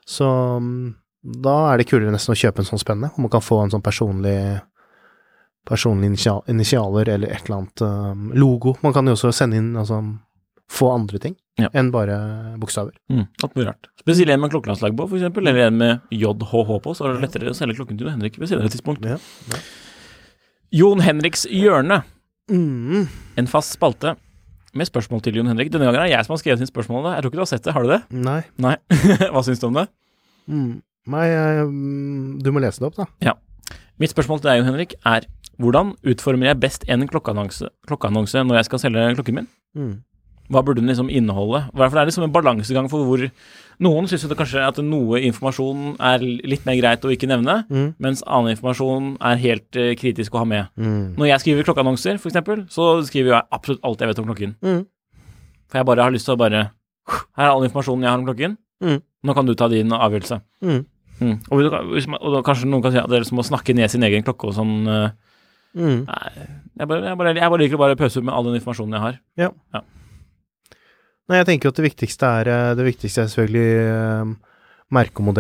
[0.10, 0.26] så
[0.58, 3.60] um, da er det kulere nesten å kjøpe en sånn spenne, og man kan få
[3.62, 4.34] en sånn personlig
[5.68, 8.76] Personlige initial, initialer eller et eller annet um, logo.
[8.84, 10.00] Man kan jo også sende inn altså
[10.72, 11.70] få andre ting Ja.
[11.74, 12.16] enn bare
[12.60, 12.92] bokstaver.
[13.10, 13.88] Mm, alt mulig rart.
[14.00, 17.52] Spesielt en med klokkelandslag på, eksempel, eller en med JHH på, så er det lettere
[17.52, 19.04] å selge klokken til Henrik ved senere tidspunkt.
[19.08, 19.18] Ja.
[20.72, 22.04] Jon Henriks hjørne,
[22.52, 23.08] Mm.
[23.38, 24.16] en fast spalte
[24.74, 25.72] med spørsmål til Jon Henrik.
[25.72, 27.16] Denne gangen er det jeg som har skrevet inn spørsmålene.
[27.16, 28.02] Jeg tror ikke du har sett det, har du det?
[28.12, 28.42] Nei.
[28.58, 28.76] Nei.
[29.34, 29.88] Hva syns du om det?
[30.48, 30.82] Mm.
[31.08, 33.34] Nei, jeg, mm, du må lese det opp, da.
[33.98, 35.26] Mitt spørsmål til deg, Jon Henrik, er
[35.58, 39.48] hvordan utformer jeg best en klokkeannonse, klokkeannonse når jeg skal selge klokken min?
[39.78, 39.96] Mm.
[40.54, 41.66] Hva burde den liksom inneholde?
[41.74, 43.24] I hvert er det liksom en balansegang for hvor
[43.84, 47.94] Noen syns kanskje at noe informasjon er litt mer greit å ikke nevne, Mm.
[48.02, 50.70] mens annen informasjon er helt uh, kritisk å ha med.
[50.78, 51.14] Mm.
[51.18, 54.56] Når jeg skriver klokkeannonser, eksempel, så skriver jeg absolutt alt jeg vet om klokken.
[54.66, 54.82] Mm.
[55.70, 56.72] For jeg bare har lyst til å bare
[57.38, 58.58] Her er all informasjonen jeg har om klokken.
[58.84, 59.02] Mm.
[59.24, 60.42] Nå kan du ta din avgjørelse.
[61.20, 61.38] Mm.
[61.50, 64.06] Og, og da kanskje noen kan si at det er som å snakke ned sin
[64.06, 64.76] egen klokke og sånn.
[64.88, 65.10] eh,
[65.78, 66.08] Mm.
[66.08, 66.48] Nei,
[66.80, 68.98] jeg bare, jeg, bare, jeg bare liker å bare pøse ut med all den informasjonen
[68.98, 69.22] jeg har.
[71.28, 74.30] Nei, jeg tenker jo at det viktigste er eh, Det viktigste er selvfølgelig eh,
[74.96, 75.36] merke og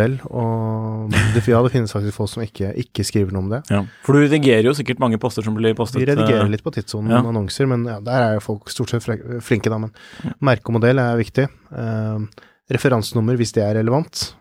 [1.07, 3.61] det, ja, det finnes faktisk folk som ikke, ikke skriver noe om det.
[4.03, 6.01] For du redigerer jo sikkert mange poster som blir postet.
[6.03, 7.21] Vi redigerer litt på tidssonen ja.
[7.23, 9.79] annonser, men ja, der er jo folk stort sett flinke, da.
[9.79, 9.95] Men
[10.43, 11.47] merke og modell er viktig.
[11.71, 12.27] Uh,
[12.75, 14.33] referansenummer, hvis det er relevant.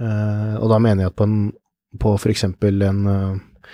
[0.00, 1.52] Eh, og da mener jeg at på, en,
[2.02, 3.68] på for eksempel en, eh,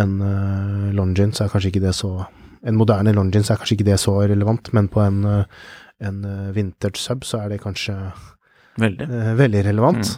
[0.00, 2.24] en uh, Longines er kanskje ikke det så
[2.66, 5.66] En moderne Longines er kanskje ikke det så relevant, men på en, eh,
[6.08, 7.92] en eh, vintage sub så er det kanskje
[8.80, 9.04] Veldig.
[9.04, 10.14] Eh, veldig relevant.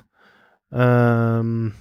[0.73, 1.75] Ehm,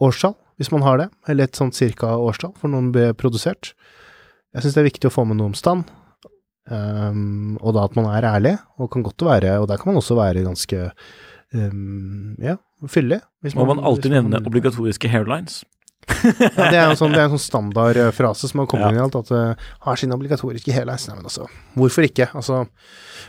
[0.00, 3.74] årstall, hvis man har det, eller et sånt cirka årstall for noen ble produsert.
[4.54, 5.90] Jeg syns det er viktig å få med noe om stand,
[6.70, 9.98] Ehm, og da at man er ærlig, og kan godt være Og der kan man
[9.98, 10.92] også være ganske
[11.54, 12.56] ehm, ja,
[12.88, 13.20] fylle.
[13.54, 15.62] Må man alltid hvis man- nevne obligatoriske hairlines?
[16.08, 18.90] ja, det er en sånn, det er en sånn standardfrase som har kommet Ja.
[18.90, 21.04] inn i alt, at uh, har sine obligatoriske helheis.
[21.06, 21.46] Nei, men altså,
[21.78, 22.26] hvorfor ikke?
[22.34, 22.64] Altså,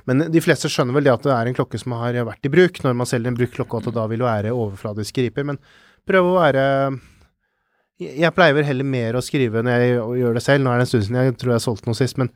[0.09, 2.51] men de fleste skjønner vel det at det er en klokke som har vært i
[2.53, 5.45] bruk, når man selger en brukt klokke, at det da vil være overfladiske riper.
[5.51, 5.61] Men
[6.09, 6.65] prøv å være
[8.03, 9.93] jeg pleier vel heller mer å skrive når jeg
[10.23, 10.65] gjør det selv.
[10.65, 12.31] Nå er det en stund siden jeg tror jeg solgte noe sist, men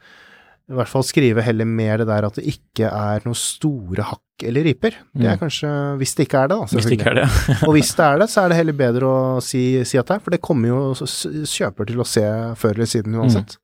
[0.68, 4.22] i hvert fall skrive heller mer det der at det ikke er noen store hakk
[4.46, 4.92] eller riper.
[5.16, 5.40] Det er Mm.
[5.42, 6.66] kanskje Hvis det ikke er det, da.
[6.78, 7.30] Hvis det ikke er det.
[7.68, 10.16] Og hvis det er det, så er det heller bedre å si, si at det
[10.18, 12.26] er, for det kommer jo kjøper til å se
[12.56, 13.58] før eller siden uansett.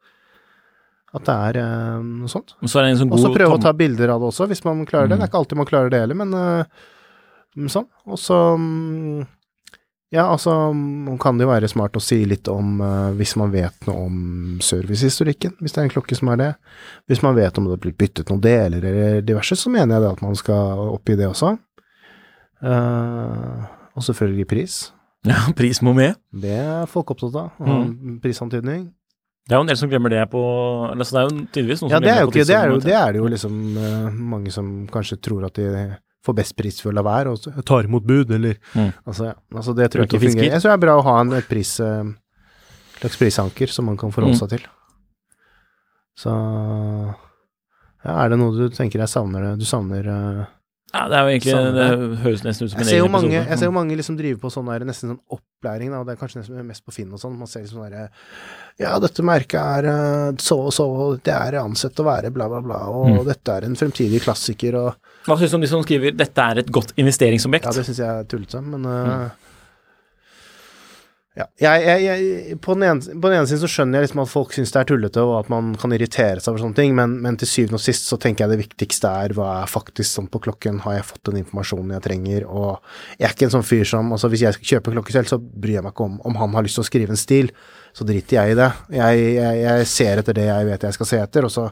[1.13, 2.55] At det er eh, noe sånt.
[2.61, 5.17] Og så sånn god prøve å ta bilder av det også, hvis man klarer det.
[5.17, 5.21] Mm.
[5.21, 7.85] Det er ikke alltid man klarer det heller, men mm, sånn.
[8.09, 9.27] Og så mm,
[10.13, 13.49] Ja, altså man kan det jo være smart å si litt om uh, hvis man
[13.53, 14.17] vet noe om
[14.61, 16.49] servicehistorikken, hvis det er en klokke som er det.
[17.09, 20.05] Hvis man vet om det har blitt byttet noen deler eller diverse, så mener jeg
[20.05, 21.55] det at man skal opp i det også.
[22.61, 23.65] Uh,
[23.97, 24.81] og selvfølgelig pris.
[25.23, 26.17] Ja, pris må med.
[26.35, 27.51] Det er folk opptatt av.
[27.63, 28.17] Mm.
[28.19, 28.81] Prisantydning.
[29.47, 30.41] Det er jo en del som glemmer det på
[30.89, 32.25] eller, så Det er jo tydeligvis noen Ja, som er glemmer det.
[32.27, 35.55] på Det er jo, det er det jo liksom uh, mange som kanskje tror at
[35.55, 35.69] de
[36.25, 38.93] får best pris for å la være, og så tar imot bud, eller Mm.
[39.05, 39.33] altså, ja.
[39.53, 40.51] altså, det tror jeg Ikke fungerer.
[40.51, 42.03] Jeg tror det er bra å ha en pris, eh,
[43.01, 44.39] slags prisanker som man kan forholde Mm.
[44.39, 44.67] seg til.
[46.15, 46.29] Så
[48.03, 49.55] ja, er det noe du tenker jeg savner?
[49.57, 50.43] Du savner eh,
[50.93, 53.11] Ja, det er jo egentlig Samme Det høres nesten ut som en egen episode.
[53.15, 56.05] mange, jeg ser jo mange liksom driver på sånn der, nesten sånn opplæring, da, og
[56.05, 57.37] det er kanskje nesten mest på Finn og sånn.
[57.39, 58.09] Man ser liksom sånn derre
[58.79, 62.47] Ja, dette merket er eh, så og så, og det er ansett å være bla,
[62.51, 63.25] bla, bla, og Mm.
[63.25, 66.59] dette er en fremtidig klassiker, og Hva syns du om de som skriver 'dette er
[66.59, 67.65] et godt investeringsobjekt'?
[67.69, 69.29] Ja, det syns jeg er tullete, men Mm.
[71.33, 71.47] Ja.
[71.57, 74.69] Jeg, jeg, jeg, på, den ene, ene siden så skjønner jeg liksom at folk syns
[74.69, 77.49] det er tullete, og at man kan irritere seg over sånne ting, men, men til
[77.49, 80.83] syvende og sist så tenker jeg det viktigste er hva er faktisk sånn på klokken,
[80.83, 82.75] har jeg fått den informasjonen jeg trenger, og
[83.17, 85.39] jeg er ikke en sånn fyr som Altså, hvis jeg skal kjøpe klokke selv, så
[85.41, 87.49] bryr jeg meg ikke om om han har lyst til å skrive en stil,
[87.97, 88.67] så driter jeg i det.
[88.93, 91.65] Jeg ser etter det jeg vet jeg skal se etter, og så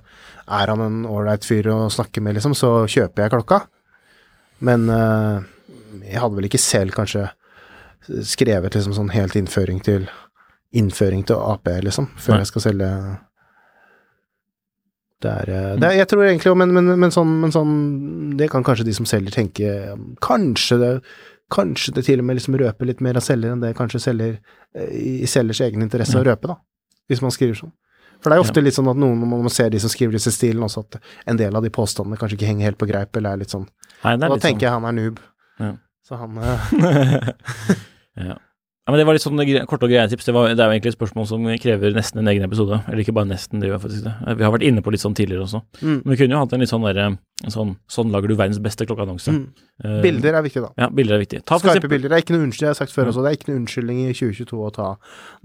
[0.58, 3.62] er han en ålreit fyr å snakke med, liksom, så kjøper jeg klokka.
[4.66, 5.46] Men øh,
[6.08, 7.28] jeg hadde vel ikke selv kanskje
[8.08, 10.08] skrevet liksom sånn helt innføring til
[10.72, 12.42] innføring til AP, liksom, før Nei.
[12.42, 12.90] jeg skal selge
[15.22, 17.74] det er, eh, det er Jeg tror egentlig men, men, men, sånn, men sånn
[18.40, 19.74] Det kan kanskje de som selger tenke
[20.24, 20.90] Kanskje det
[21.52, 24.38] Kanskje det til og med liksom røper litt mer av selger enn det kanskje selger
[24.38, 26.56] eh, i selgers egen interesse å røpe, da.
[27.12, 27.74] Hvis man skriver sånn.
[28.24, 30.16] For det er jo ofte litt sånn at noen, når man ser de som skriver
[30.16, 33.12] disse stilene, også at en del av de påstandene kanskje ikke henger helt på greip,
[33.20, 35.20] eller er litt sånn Nei, er er da tenker tenker jeg han er noob.
[35.60, 35.74] Ja.
[36.12, 37.30] Så han eh,
[38.20, 38.36] ja.
[38.36, 39.40] ja, men Det var litt sånn
[39.70, 40.28] korte og greie tips.
[40.28, 42.82] Det, var, det er jo egentlig et spørsmål som krever nesten en egen episode.
[42.90, 44.16] Eller ikke bare nesten, det gjør faktisk det.
[44.42, 45.62] Vi har vært inne på litt sånn tidligere også.
[45.80, 46.02] Mm.
[46.02, 47.06] Men vi kunne jo hatt en litt sånn derre
[47.56, 49.38] sånn, sånn lager du verdens beste klokkeannonse.
[49.38, 49.48] Mm.
[49.86, 50.74] Uh, Bilder er viktig, da.
[50.84, 51.42] Ja, bilder er viktig.
[51.48, 51.96] Ta Skarpe eksempel...
[51.96, 52.12] bilder.
[52.12, 54.04] Det er ikke noe unnskyld, jeg har sagt før også, det er ikke noe unnskyldning
[54.04, 54.90] i 2022 å ta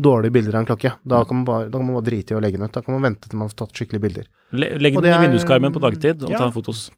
[0.09, 0.97] dårlige bilder av en klokke.
[1.14, 2.75] Da kan man bare, kan man bare drite i å legge den ut.
[2.75, 4.29] Da kan man vente til man får tatt skikkelige bilder.
[4.59, 6.43] le, Legg den i vinduskarmen på dagtid og Ja.
[6.43, 6.89] ta fotos.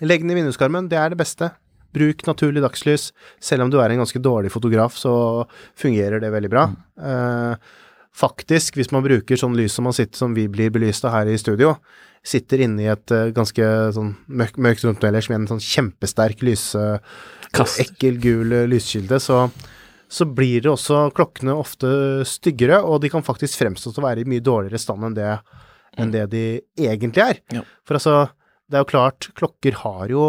[0.00, 1.52] Legg den i vinduskarmen, det er det beste.
[1.92, 3.10] Bruk naturlig dagslys.
[3.42, 5.14] Selv om du er en ganske dårlig fotograf, så
[5.78, 6.68] fungerer det veldig bra.
[7.00, 7.74] Eh,
[8.16, 11.32] faktisk, hvis man bruker sånn lys som man sitter som vi blir belyst av her
[11.32, 11.74] i studio,
[12.22, 16.44] sitter inne i et uh, ganske sånn mørkt, mørkt rom ellers med en sånn kjempesterk
[16.46, 16.82] lyse...
[17.52, 17.82] Kast.
[17.82, 19.42] Ekkel gul eh, lyskilde, så
[20.12, 21.88] så blir det også klokkene ofte
[22.28, 25.30] styggere, og de kan faktisk fremstå til å være i mye dårligere stand enn det,
[25.96, 26.42] enn det de
[26.76, 27.40] egentlig er.
[27.56, 27.62] Ja.
[27.88, 28.16] For altså,
[28.72, 30.22] det er jo klart, klokker har jo,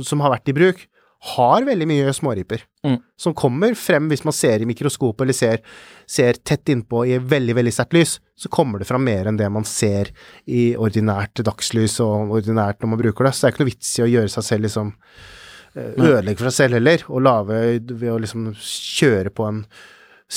[0.00, 0.86] som har vært i bruk,
[1.34, 2.62] har veldig mye småriper.
[2.86, 2.96] Mm.
[3.18, 5.60] Som kommer frem hvis man ser i mikroskopet eller ser,
[6.08, 9.48] ser tett innpå i veldig, veldig sterkt lys, så kommer det fram mer enn det
[9.50, 10.12] man ser
[10.46, 13.34] i ordinært dagslys og ordinært når man bruker det.
[13.34, 16.48] Så det er ikke noe vits i å gjøre seg selv liksom eh, ødelegge for
[16.48, 17.60] seg selv heller, og lage
[17.90, 19.64] ved å liksom kjøre på en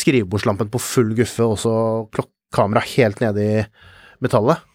[0.02, 1.76] skrivebordslampen på full guffe og så
[2.16, 3.64] klokkamera helt nede i
[4.24, 4.66] metallet.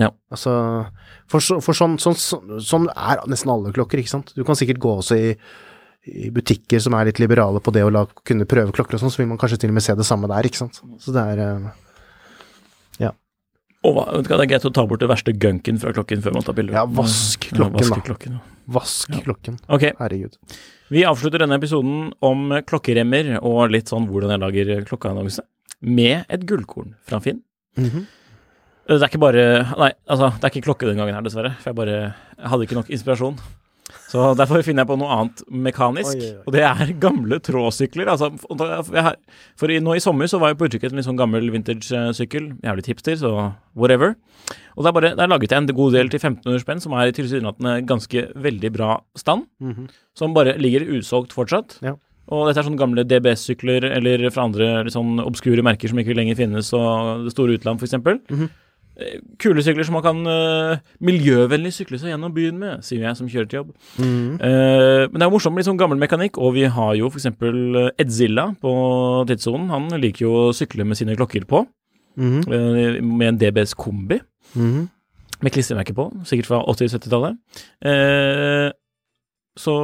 [0.00, 0.08] Ja.
[0.32, 0.52] Altså,
[1.28, 4.32] for, så, for sånn, sånn, sånn, sånn er nesten alle klokker, ikke sant.
[4.36, 5.32] Du kan sikkert gå også i,
[6.08, 9.12] i butikker som er litt liberale på det å la, kunne prøve klokker og sånn,
[9.12, 10.80] så vil man kanskje til og med se det samme der, ikke sant.
[11.02, 11.42] Så det er
[13.02, 13.12] Ja.
[13.82, 16.44] Og hva, Det er greit å ta bort det verste gunken fra klokken før man
[16.46, 16.78] tar bilder.
[16.80, 18.06] Ja, vask klokken, ja, vaske da.
[18.08, 18.56] klokken, ja.
[18.72, 19.56] Vask klokken.
[19.68, 19.90] Okay.
[19.98, 20.36] Herregud.
[20.92, 25.42] vi avslutter denne episoden om klokkeremmer og litt sånn hvordan jeg lager klokkeannonse,
[25.82, 27.42] med et gullkorn fra Finn.
[27.76, 28.06] Mhm.
[28.88, 29.42] Det er ikke bare
[29.78, 31.54] Nei, altså, det er ikke klokke den gangen her, dessverre.
[31.62, 31.98] For jeg bare
[32.42, 33.36] jeg hadde ikke nok inspirasjon.
[34.12, 38.10] Så derfor finner jeg på noe annet mekanisk, Oi, oi, og det er gamle tråsykler.
[38.12, 38.28] Altså,
[39.58, 42.50] for i, nå i sommer så var jeg på utkikk etter en sånn gammel vintage-sykkel.
[42.64, 43.32] Jævlig er hipster, så
[43.78, 44.14] whatever.
[44.76, 47.08] Og det er bare, der laget jeg en god del til 1500 spenn, som er
[47.08, 49.46] i tilsynelatende ganske veldig bra stand.
[49.64, 49.90] Mhm.
[50.18, 51.78] Som bare ligger usolgt fortsatt.
[51.84, 51.96] Ja.
[52.32, 56.38] Og dette er sånne gamle DBS-sykler, eller fra andre sånn obskure merker som ikke lenger
[56.38, 57.96] finnes, og det store utland, f.eks.
[57.98, 58.44] Eh,
[59.42, 63.30] Kule sykler som man kan uh, miljøvennlig sykle seg gjennom byen med, sier jeg som
[63.30, 63.70] kjører til jobb.
[63.98, 64.40] Mm.
[64.40, 67.12] Uh, men det er jo morsomt med litt sånn gammel mekanikk, og vi har jo
[67.12, 67.30] f.eks.
[68.02, 68.74] Edzilla på
[69.30, 69.70] tidssonen.
[69.74, 71.64] Han liker jo å sykle med sine klokker på,
[72.20, 72.38] mm.
[72.46, 74.20] uh, med en DBS kombi
[74.56, 74.88] Mm.
[75.42, 77.38] med klistremerke på, sikkert fra 80-70-tallet.
[77.88, 78.68] Eh,
[79.58, 79.74] så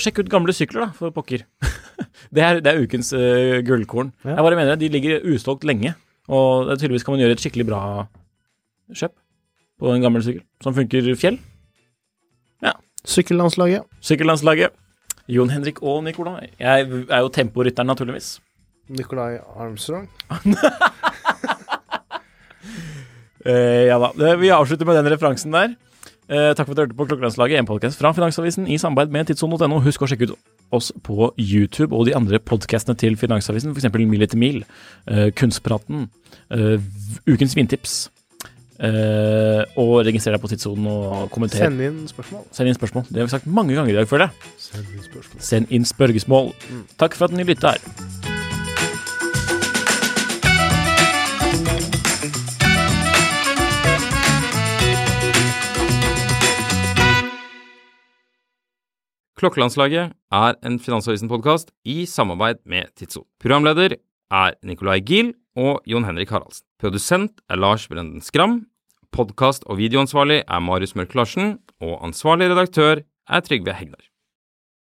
[0.00, 1.44] sjekk ut gamle sykler, da, for pokker.
[2.34, 4.12] det, er, det er ukens eh, gullkorn.
[4.22, 4.36] Ja.
[4.36, 5.94] Jeg bare mener de ligger usolgt lenge,
[6.30, 7.82] og tydeligvis kan man gjøre et skikkelig bra
[8.98, 9.16] kjøp
[9.82, 11.40] på en gammel sykkel som funker fjell.
[13.04, 13.82] Sykkellandslaget.
[14.00, 14.70] Sykkellandslaget.
[15.28, 16.52] Jon Henrik og Nikolai.
[16.58, 18.40] Jeg er jo temporytteren, naturligvis.
[18.88, 20.08] Nikolai Armstrong.
[23.42, 24.36] Eh, ja da.
[24.38, 25.72] Vi avslutter med den referansen der.
[26.30, 29.26] Eh, takk for at du hørte på Klokkelandslaget, en podkast fra Finansavisen i samarbeid med
[29.26, 29.80] tidssonen.no.
[29.82, 30.36] Husk å sjekke ut
[30.70, 33.90] oss på YouTube og de andre podkastene til Finansavisen, f.eks.
[33.98, 34.62] Mil etter mil,
[35.10, 36.06] eh, Kunstpraten,
[36.54, 36.78] eh,
[37.26, 37.96] Ukens vintips.
[38.80, 41.60] Eh, og registrer deg på tidssonen og kommenter.
[41.60, 42.46] Send inn spørsmål.
[42.56, 43.06] Send inn spørsmål.
[43.10, 44.52] Det har vi sagt mange ganger i dag, føler jeg.
[44.58, 45.46] Send inn spørsmål.
[45.50, 46.52] Send inn spørsmål.
[46.98, 47.82] Takk for at dere lytter.
[59.42, 63.24] Klokkelandslaget er en Finansavisen-podkast i samarbeid med Tidso.
[63.42, 63.96] Programleder
[64.30, 66.62] er Nicolai Giel og Jon Henrik Haraldsen.
[66.82, 68.64] Produsent er Lars Brenden Skram.
[69.14, 71.60] Podkast- og videoansvarlig er Marius Mørk Larsen.
[71.78, 74.11] Og ansvarlig redaktør er Trygve Hegnar.